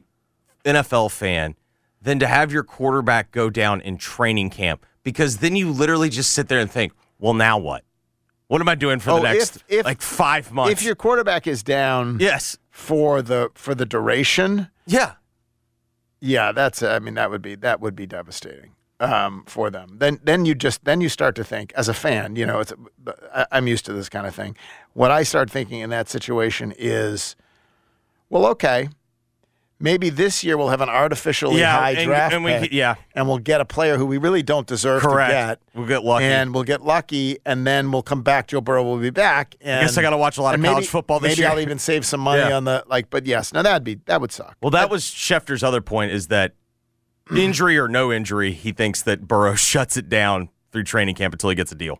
[0.63, 1.55] NFL fan
[2.01, 4.85] than to have your quarterback go down in training camp?
[5.03, 7.83] Because then you literally just sit there and think, well, now what?
[8.47, 10.71] What am I doing for Oh, the next if- if- like five months?
[10.73, 15.13] If your quarterback is down, yes, for the for the duration, yeah,
[16.19, 16.83] yeah, that's.
[16.83, 18.73] I mean, that would be that would be devastating
[19.03, 19.97] um, for them.
[19.99, 22.35] Then then you just then you start to think as a fan.
[22.35, 22.73] You know, it's
[23.35, 24.55] I, I'm used to this kind of thing.
[24.93, 27.35] What I start thinking in that situation is,
[28.29, 28.89] well, okay,
[29.79, 32.95] maybe this year we'll have an artificially Yeah, high and- draft and we, pick, yeah,
[33.15, 35.29] and we'll get a player who we really don't deserve Correct.
[35.29, 35.59] to get.
[35.75, 36.25] We'll get lucky.
[36.25, 38.47] and we'll get lucky, and then we'll come back.
[38.47, 39.55] Joe Burrow will be back.
[39.61, 41.49] And, guess I gotta watch a lot of maybe- college football this maybe year.
[41.49, 42.55] I'll even save some money Yeah.
[42.55, 43.09] on the like.
[43.09, 44.55] But yes, now that'd be that would suck.
[44.61, 46.53] Well, that was Schefter's other point is that
[47.35, 51.49] injury or no injury, he thinks that Burrow shuts it down through training camp until
[51.49, 51.99] he gets a deal.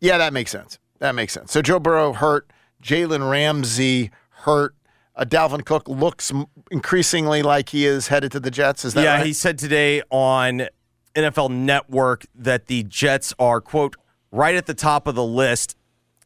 [0.00, 0.78] Yeah, that makes sense.
[0.98, 1.52] That makes sense.
[1.52, 2.50] So Joe Burrow hurt,
[2.82, 4.74] Jalen Ramsey hurt.
[5.14, 6.30] Uh, Dalvin Cook looks
[6.70, 8.84] increasingly like he is headed to the Jets.
[8.84, 9.26] Is that yeah, right?
[9.26, 10.68] he said today on
[11.14, 13.96] NFL Network that the Jets are, quote,
[14.30, 15.76] right at the top of the list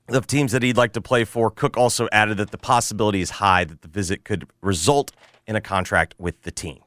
[0.09, 1.53] of teams that he'd like to play for.
[1.53, 5.13] Cook also added that the possibility is high that the visit could result
[5.47, 6.81] in a contract with the team.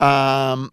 [0.00, 0.72] Um,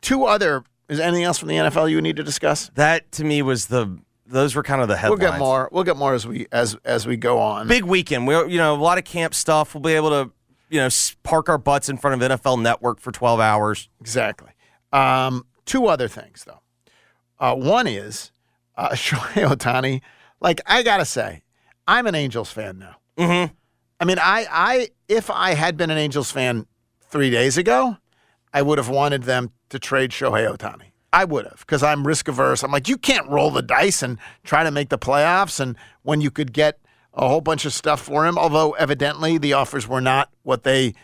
[0.00, 0.64] two other.
[0.88, 2.70] Is there anything else from the NFL you need to discuss?
[2.74, 3.98] That to me was the.
[4.26, 5.20] Those were kind of the headlines.
[5.20, 5.68] We'll get more.
[5.72, 7.66] We'll get more as we as as we go on.
[7.66, 8.26] Big weekend.
[8.26, 9.74] We you know a lot of camp stuff.
[9.74, 10.30] We'll be able to
[10.68, 10.88] you know
[11.22, 13.88] park our butts in front of NFL Network for twelve hours.
[14.00, 14.50] Exactly.
[14.92, 16.60] Um, two other things though.
[17.40, 18.32] Uh, one is
[18.76, 20.02] uh, Shohei Ohtani.
[20.40, 21.42] Like I gotta say,
[21.86, 22.96] I'm an Angels fan now.
[23.16, 23.54] Mm-hmm.
[24.00, 26.66] I mean, I, I, if I had been an Angels fan
[27.08, 27.96] three days ago,
[28.52, 30.92] I would have wanted them to trade Shohei Ohtani.
[31.12, 32.62] I would have, because I'm risk averse.
[32.62, 36.20] I'm like, you can't roll the dice and try to make the playoffs, and when
[36.20, 36.78] you could get
[37.18, 38.38] a whole bunch of stuff for him.
[38.38, 40.94] Although evidently the offers were not what they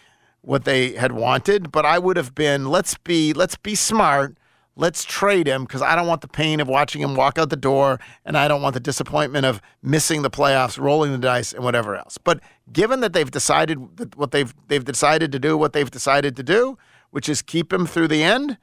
[0.40, 4.36] what they had wanted, but I would have been let's be let's be smart.
[4.76, 7.56] Let's trade him because I don't want the pain of watching him walk out the
[7.56, 11.62] door, and I don't want the disappointment of missing the playoffs, rolling the dice, and
[11.62, 12.18] whatever else.
[12.18, 12.40] But
[12.72, 16.76] given that they've decided what they've they've decided to do, what they've decided to do,
[17.14, 18.58] which is keep him through the end,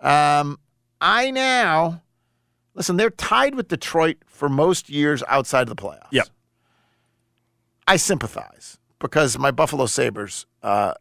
[0.00, 0.58] um,
[1.02, 2.00] I now
[2.72, 2.96] listen.
[2.96, 6.08] They're tied with Detroit for most years outside of the playoffs.
[6.10, 6.28] Yep.
[7.86, 10.94] I sympathize because my Buffalo Sabres uh,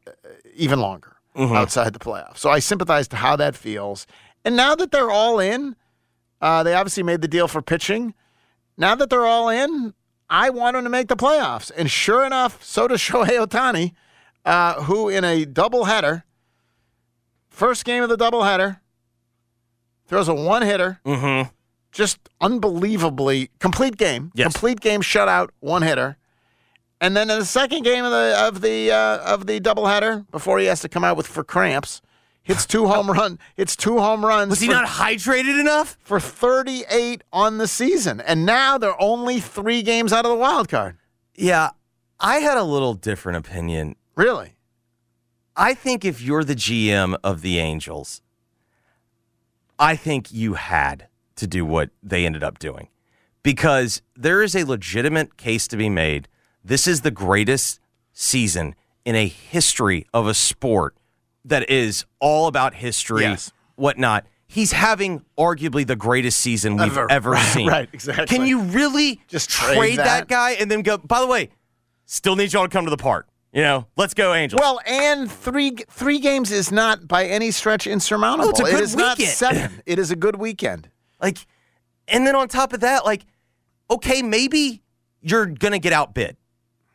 [0.54, 1.56] even longer Mhm.
[1.56, 2.40] outside the playoffs.
[2.40, 4.06] So I sympathize to how that feels.
[4.44, 5.78] And now that they're all in,
[6.42, 8.14] uh, they obviously made the deal for pitching.
[8.76, 9.94] Now that they're all in,
[10.30, 11.72] I want them to make the playoffs.
[11.78, 13.94] And sure enough, so does Shohei Ohtani,
[14.44, 16.24] uh, who in a doubleheader,
[17.54, 18.80] first game of the doubleheader,
[20.08, 21.00] throws a one hitter.
[21.06, 21.50] Mm-hmm.
[21.92, 24.32] Just unbelievably complete game.
[24.36, 26.18] Complete game shutout, one hitter.
[27.00, 30.58] And then in the second game of the of the uh, of the doubleheader, before
[30.60, 32.02] he has to come out with for cramps,
[32.42, 33.38] hits two home run.
[33.58, 34.50] It's two home runs.
[34.50, 38.22] Was he for- not hydrated enough for 38 on the season?
[38.22, 40.98] And now they're only three games out of the wild card.
[41.36, 41.72] Yeah,
[42.20, 43.98] I had a little different opinion.
[44.16, 44.56] Really?
[45.56, 48.22] I think if you're the GM of the Angels,
[49.78, 52.88] I think you had to do what they ended up doing
[53.44, 56.28] because there is a legitimate case to be made.
[56.64, 57.80] This is the greatest
[58.14, 58.76] season
[59.06, 60.96] in a history of a sport
[61.46, 63.52] that is all about history, Yes.
[63.76, 64.26] whatnot.
[64.48, 67.12] He's having arguably the greatest season we've Ever.
[67.12, 67.68] ever Right, seen.
[67.68, 68.28] right, exactly.
[68.28, 70.06] Can you really Just trade, trade that?
[70.06, 70.28] that?
[70.28, 71.50] guy and then go, by the way,
[72.06, 73.28] still need y'all to come to the park?
[73.54, 74.60] You know, let's go, Angels.
[74.60, 78.48] Well, and three three games is not by any stretch insurmountable.
[78.48, 79.36] Oh, it's a It good is not weekend.
[79.38, 79.82] seven.
[79.86, 80.90] It is a good weekend.
[81.22, 81.38] Like,
[82.08, 83.26] and then on top of that, like,
[83.92, 84.82] okay, maybe
[85.22, 86.36] you're gonna get outbid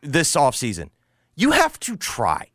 [0.01, 0.89] this offseason.
[1.35, 2.49] You have to try.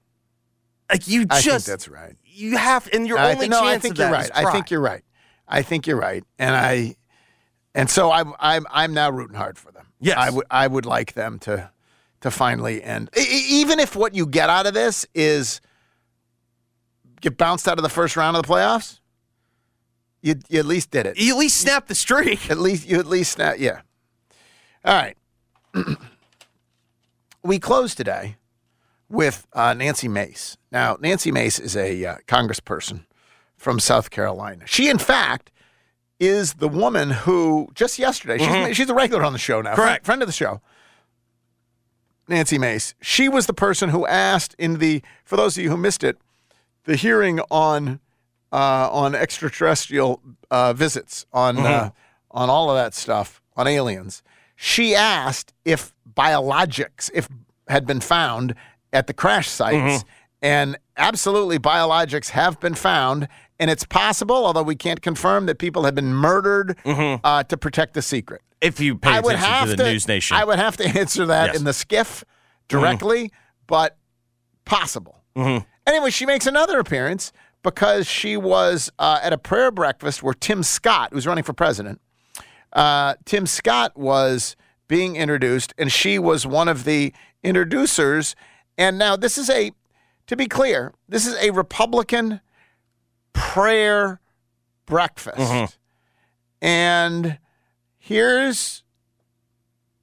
[0.90, 2.14] Like you just I think that's right.
[2.24, 4.30] you have and your I only thi- no, chance I think you're right.
[4.34, 5.02] I think you're right.
[5.48, 6.22] I think you're right.
[6.38, 6.96] And I
[7.74, 9.86] and so I'm I'm I'm now rooting hard for them.
[9.98, 10.18] Yes.
[10.18, 11.70] I would I would like them to
[12.24, 13.10] to finally end.
[13.14, 13.20] E-
[13.60, 15.60] even if what you get out of this is
[17.20, 18.98] get bounced out of the first round of the playoffs,
[20.22, 21.18] you, you at least did it.
[21.18, 22.50] You at least snapped the streak.
[22.50, 23.56] At least you at least snap.
[23.58, 23.82] Yeah.
[24.86, 25.18] All right.
[27.42, 28.36] we close today
[29.10, 30.56] with uh, Nancy Mace.
[30.72, 33.04] Now, Nancy Mace is a uh, congressperson
[33.54, 34.64] from South Carolina.
[34.66, 35.50] She, in fact,
[36.18, 38.74] is the woman who just yesterday, she's, Mhm.
[38.74, 40.06] she's a regular on the show now, friend, Correct.
[40.06, 40.62] friend of the show.
[42.28, 42.94] Nancy Mace.
[43.00, 46.18] She was the person who asked in the, for those of you who missed it,
[46.84, 48.00] the hearing on
[48.52, 50.20] uh, on extraterrestrial
[50.50, 51.92] uh, visits, on uh, Mhm.
[52.30, 54.22] on all of that stuff, on aliens.
[54.54, 57.28] She asked if biologics if
[57.68, 58.54] had been found
[58.92, 60.04] at the crash sites, Mhm.
[60.40, 63.26] and absolutely biologics have been found,
[63.60, 67.94] and it's possible, although we can't confirm, that people have been murdered uh, to protect
[67.94, 68.42] the secret.
[68.60, 70.36] If you pay I would attention have to the news nation.
[70.36, 71.56] I would have to answer that Yes.
[71.56, 72.24] in the SCIF
[72.68, 73.30] directly,
[73.66, 73.96] but
[74.64, 75.22] possible.
[75.36, 75.64] Mhm.
[75.86, 77.30] Anyway, she makes another appearance
[77.62, 82.00] because she was uh, at a prayer breakfast where Tim Scott, who's running for president,
[82.72, 84.56] uh, Tim Scott was
[84.88, 88.34] being introduced, and she was one of the introducers.
[88.76, 89.70] And now, this is a,
[90.26, 92.40] to be clear, this is a Republican
[93.34, 94.20] prayer
[94.86, 95.36] breakfast.
[95.38, 95.72] Mhm.
[96.62, 97.38] And
[97.98, 98.82] here's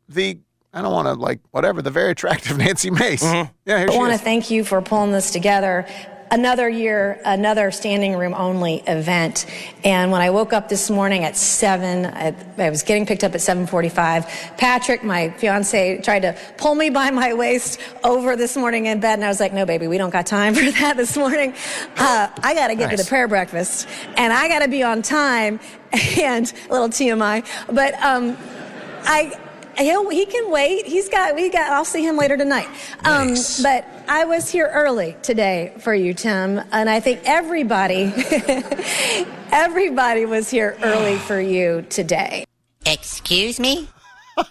[0.08, 0.38] the,
[0.74, 3.24] I don't want to like, whatever, the very attractive Nancy Mace.
[3.24, 5.88] Yeah, here I want to thank you for pulling this together.
[6.32, 9.46] Another year, another standing room only event.
[9.84, 13.36] And when I woke up this morning at seven, I, I was getting picked up
[13.36, 14.58] at 7:45.
[14.58, 19.16] Patrick, my fiance, tried to pull me by my waist over this morning in bed,
[19.16, 21.54] and I was like, "No, baby, we don't got time for that this morning.
[21.98, 25.02] Uh, I got to get to the prayer breakfast, and I got to be on
[25.02, 25.60] time."
[26.18, 28.38] And a little TMI, but um,
[29.04, 29.38] I.
[29.78, 30.86] He'll, he can wait.
[30.86, 31.36] He's got.
[31.36, 31.72] We got.
[31.72, 32.68] I'll see him later tonight.
[33.04, 38.14] Um, But I was here early today for you, Tim, and I think everybody,
[39.52, 42.46] everybody was here early for you today.
[42.86, 43.88] Excuse me?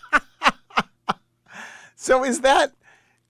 [2.02, 2.72] So is that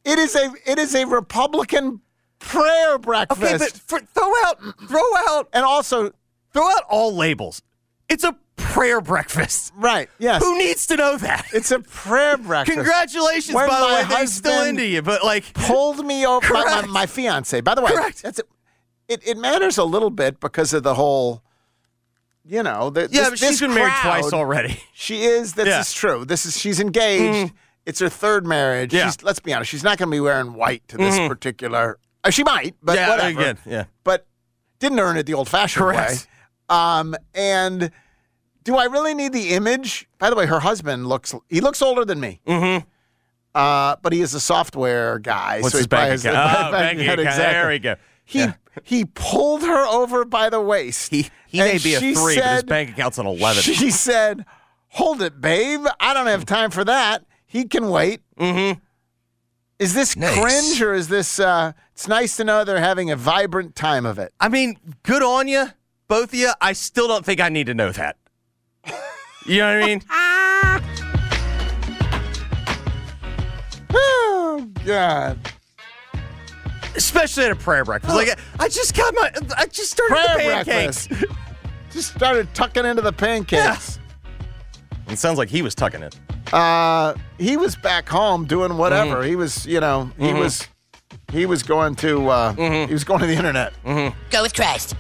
[0.05, 2.03] it is a it is a Republican
[2.39, 3.43] prayer breakfast.
[3.43, 6.13] Okay, but for, throw out, throw out, and also
[6.53, 7.63] throw out all labels.
[8.09, 9.73] It's a prayer breakfast.
[9.77, 10.09] Right.
[10.19, 10.43] Yes.
[10.43, 11.47] Who needs to know that?
[11.53, 12.77] It's a prayer breakfast.
[12.77, 16.47] Congratulations, When by the way, that he's still into you, but like pulled me over.
[16.53, 16.89] My, my, Correct.
[16.89, 17.61] my fiance.
[17.61, 18.23] By the way, Correct.
[18.23, 18.41] that's
[19.09, 21.43] it, it matters a little bit because of the whole.
[22.47, 24.81] You know, the, Yeah, this, but she's been married crowd- twice already.
[24.95, 25.55] She is.
[25.55, 25.81] This Yeah.
[25.81, 26.25] is true.
[26.25, 26.59] This is.
[26.59, 27.53] She's engaged.
[27.53, 27.55] Mhm.
[27.87, 28.93] It's her third marriage.
[28.95, 29.07] Yeah.
[29.07, 29.71] She's, let's be honest.
[29.71, 31.29] She's not going to be wearing white to this Mhm.
[31.29, 31.99] particular.
[32.25, 33.29] uh, she might, but yeah, whatever.
[33.41, 33.85] again, yeah.
[34.05, 34.27] But
[34.79, 36.17] didn't earn it the old-fashioned way.
[36.69, 37.91] Um, and
[38.65, 40.09] do I really need the image?
[40.19, 41.35] By the way, her husband looks.
[41.49, 42.41] He looks older than me.
[42.47, 42.87] Mm-hmm.
[43.55, 45.61] Uh, but he is a software guy.
[45.61, 46.69] What's so his probably bank account?
[46.69, 47.37] Oh, bank account, account.
[47.37, 47.97] There we go.
[48.25, 48.53] He Yeah.
[48.85, 51.11] he pulled her over by the waist.
[51.11, 53.63] He He may be a three, but his bank account's an eleven.
[53.63, 54.45] She said,
[54.89, 55.85] "Hold it, babe.
[55.99, 57.25] I don't have time for that.
[57.45, 58.79] He can wait." Mm-hmm.
[59.81, 61.41] Is this cringe or is this?
[61.41, 64.33] Uh, it's nice to know they're having a vibrant time of it.
[64.39, 65.71] I mean, good on you,
[66.07, 66.51] both of you.
[66.61, 68.17] I still don't think I need to know that.
[69.47, 70.03] You know what I mean?
[73.93, 75.39] Oh God!
[76.95, 78.15] Especially at a prayer breakfast.
[78.15, 81.07] Like I just got my, I just started Prayer the pancakes.
[81.09, 81.33] breakfast.
[81.91, 83.99] Just started tucking into the pancakes.
[85.09, 86.17] It sounds like he was tucking it.
[86.53, 89.23] Uh, he was back home doing whatever.
[89.25, 89.27] Mhm.
[89.27, 90.39] He was, you know, he Mhm.
[90.39, 90.69] was,
[91.33, 92.87] he was going to, uh, Mm-hmm.
[92.87, 93.73] he was going to the internet.
[94.31, 94.95] Go with Christ.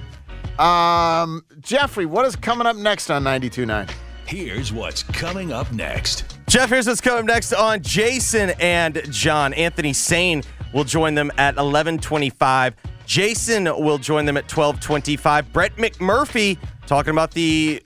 [0.61, 3.91] Um, Jeffrey, what is coming up next on 92.9?
[4.27, 6.37] Here's what's coming up next.
[6.49, 9.55] Geoff, here's what's coming up next on Jason and John.
[9.55, 10.43] Anthony Sane
[10.75, 12.75] will join them at 1125.
[13.07, 15.53] Jason will join them at 1225.
[15.53, 17.83] Brett McMurphy talking about the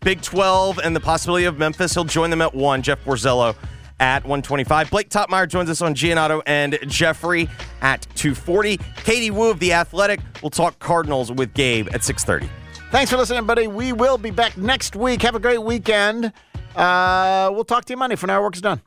[0.00, 1.94] Big 12 and the possibility of Memphis.
[1.94, 2.82] He'll join them at 1.
[2.82, 3.56] Jeff Borzello
[4.00, 4.90] at 125.
[4.90, 7.48] Blake Toppmeyer joins us on Giannotto and Jeffrey
[7.80, 8.78] at 240.
[9.04, 12.50] Katie Woo of The Athletic will talk Cardinals with Gabe at 630.
[12.90, 13.66] Thanks for listening, buddy.
[13.66, 15.22] We will be back next week.
[15.22, 16.32] Have a great weekend.
[16.74, 18.16] Uh, we'll talk to you Monday.
[18.16, 18.80] For now, work is done.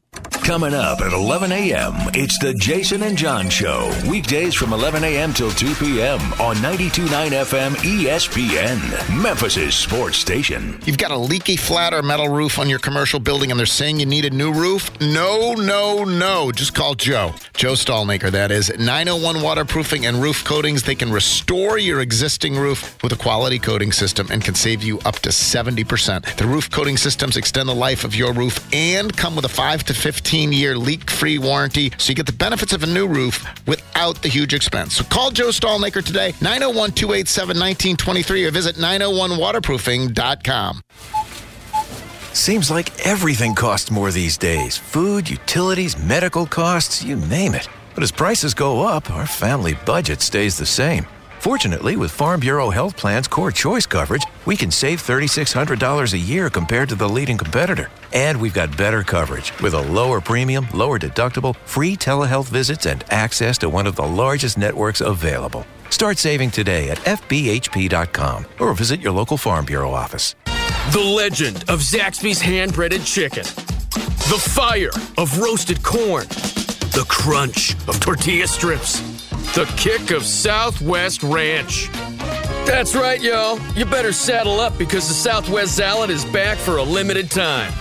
[0.50, 3.94] Coming up at 11 a.m., it's the Jason and John Show.
[4.10, 5.32] Weekdays from 11 a.m.
[5.32, 6.20] till 2 p.m.
[6.42, 10.80] on 92.9 FM ESPN, Memphis' sports station.
[10.86, 14.00] You've got a leaky flat or metal roof on your commercial building and they're saying
[14.00, 14.90] you need a new roof?
[15.00, 16.52] No, no, no.
[16.52, 17.36] Just call Joe.
[17.54, 18.76] Joe Stallmaker, that is.
[18.76, 20.82] 901 Waterproofing and Roof Coatings.
[20.82, 24.98] They can restore your existing roof with a quality coating system and can save you
[25.02, 26.38] up to 70%.
[26.38, 29.84] The roof coating systems extend the life of your roof and come with a 5
[29.84, 33.06] to 15 15 year leak free warranty, so you get the benefits of a new
[33.06, 34.96] roof without the huge expense.
[34.96, 40.82] So call Joe Stallmaker today, 901 287 1923, or visit 901waterproofing.com.
[42.32, 47.68] Seems like everything costs more these days food, utilities, medical costs, you name it.
[47.94, 51.06] But as prices go up, our family budget stays the same.
[51.40, 56.50] Fortunately, with Farm Bureau Health Plan's Core Choice coverage, we can save $3,600 a year
[56.50, 57.90] compared to the leading competitor.
[58.12, 63.06] And we've got better coverage with a lower premium, lower deductible, free telehealth visits, and
[63.10, 65.66] access to one of the largest networks available.
[65.90, 70.36] Start saving today at FBHP.com or visit your local Farm Bureau office.
[70.92, 73.44] The legend of Zaxby's hand breaded chicken.
[73.94, 76.28] The fire of roasted corn.
[76.92, 79.19] The crunch of tortilla strips.
[79.56, 81.90] The kick of Southwest Ranch.
[82.66, 83.60] That's right, y'all.
[83.76, 87.74] You better saddle up because the Southwest Salad is back for a limited time.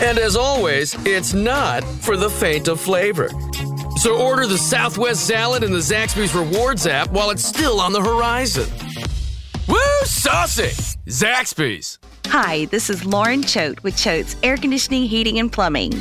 [0.00, 3.28] And as always, it's not for the faint of flavor.
[3.96, 8.00] So order the Southwest Salad in the Zaxby's Rewards app while it's still on the
[8.00, 8.68] horizon.
[9.66, 10.70] Woo, saucy!
[11.06, 11.98] Zaxby's.
[12.26, 15.92] Hi, this is Lauren Choate with Choate's Air Conditioning, Heating, and Plumbing.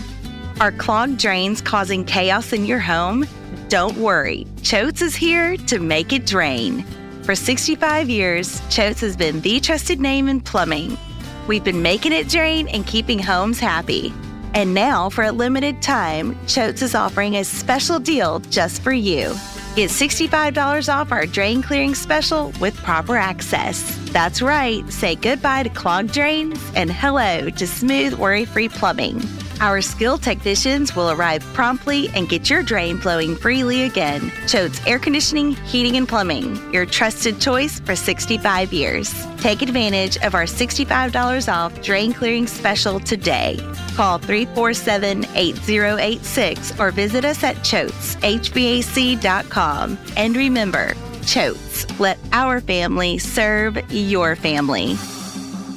[0.61, 3.27] Are clogged drains causing chaos in your home?
[3.69, 6.83] Don't worry, Choates is here to make it drain.
[7.21, 10.97] For 65 years, Choates has been the trusted name in plumbing.
[11.45, 14.11] We've been making it drain and keeping homes happy.
[14.55, 19.35] And now, for a limited time, Choates is offering a special deal just for you.
[19.75, 23.95] Get $65 off our drain clearing special with proper access.
[24.09, 29.21] That's right, say goodbye to clogged drains and hello to smooth, worry free plumbing.
[29.61, 34.31] Our skilled technicians will arrive promptly and get your drain flowing freely again.
[34.47, 39.13] Choate's Air Conditioning, Heating, and Plumbing, your trusted choice for 65 years.
[39.37, 43.59] Take advantage of our $65 off drain clearing special today.
[43.95, 49.97] Call 347 8086 or visit us at choateshvac.com.
[50.15, 50.93] And remember,
[51.23, 54.95] Choates, let our family serve your family.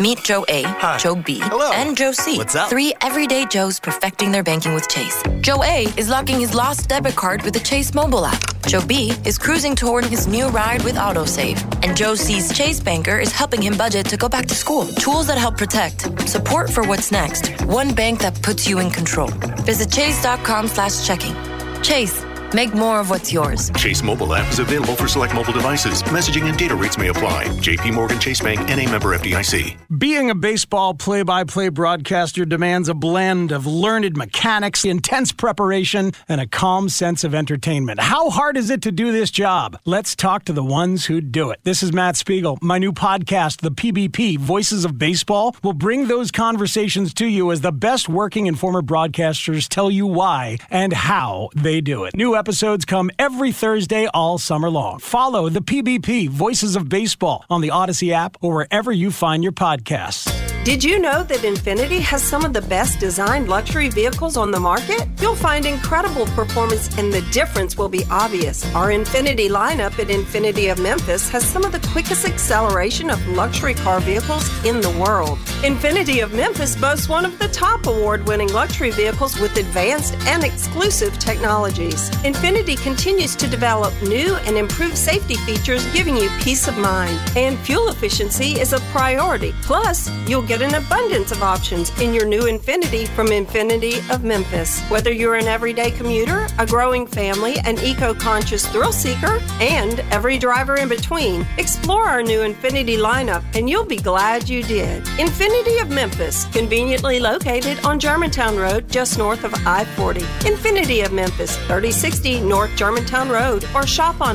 [0.03, 0.99] Meet Joe A, Hi.
[0.99, 1.71] Joe B, Hello.
[1.73, 2.37] and Joe C.
[2.39, 2.69] What's up?
[2.69, 5.23] Three everyday Joes perfecting their banking with Chase.
[5.43, 8.43] Joe A is locking his lost debit card with the Chase mobile app.
[8.67, 11.61] Joe B is cruising toward his new ride with AutoSave.
[11.87, 14.87] And Joe C's Chase banker is helping him budget to go back to school.
[14.87, 16.01] Tools that help protect.
[16.29, 17.49] Support for what's next.
[17.67, 19.29] One bank that puts you in control.
[19.71, 21.35] Visit chase.com slash checking.
[21.83, 22.25] Chase,
[22.55, 23.71] make more of what's yours.
[23.77, 26.03] Chase mobile app is available for select mobile devices.
[26.05, 27.45] Messaging and data rates may apply.
[27.59, 29.77] JP Morgan Chase Bank and a member FDIC.
[29.99, 36.13] Being a baseball play by play broadcaster demands a blend of learned mechanics, intense preparation,
[36.29, 38.01] and a calm sense of entertainment.
[38.01, 39.79] How hard is it to do this job?
[39.85, 41.61] Let's talk to the ones who do it.
[41.65, 42.59] This is Matt Spiegel.
[42.61, 47.61] My new podcast, The PBP Voices of Baseball, will bring those conversations to you as
[47.61, 52.17] the best working and former broadcasters tell you why and how they do it.
[52.17, 54.99] New episodes come every Thursday all summer long.
[54.99, 59.53] Follow The PBP Voices of Baseball on the Audacy app or wherever you find your
[59.53, 60.52] podcasts.
[60.65, 64.61] Did you know that Infiniti has some of the best designed luxury vehicles on the
[64.61, 65.09] market?
[65.21, 68.65] You'll find incredible performance and the difference will be obvious.
[68.73, 73.75] Our Infiniti lineup at Infiniti of Memphis has some of the quickest acceleration of luxury
[73.75, 75.39] car vehicles in the world.
[75.65, 80.45] Infiniti of Memphis boasts one of the top award winning luxury vehicles with advanced and
[80.45, 82.09] exclusive technologies.
[82.23, 87.19] Infiniti continues to develop new and improved safety features, giving you peace of mind.
[87.37, 89.53] And fuel efficiency is a priority.
[89.63, 94.83] Plus, you'll get an abundance of options in your new Infiniti from Infiniti of Memphis.
[94.91, 100.37] Whether you're an everyday commuter, a growing family, an eco conscious thrill seeker, and every
[100.37, 105.03] driver in between, explore our new Infiniti lineup and you'll be glad you did.
[105.17, 110.21] Infiniti of Memphis, conveniently located on Germantown Road just north of I 40.
[110.51, 114.35] Infiniti of Memphis, 3060 North Germantown Road, or shop on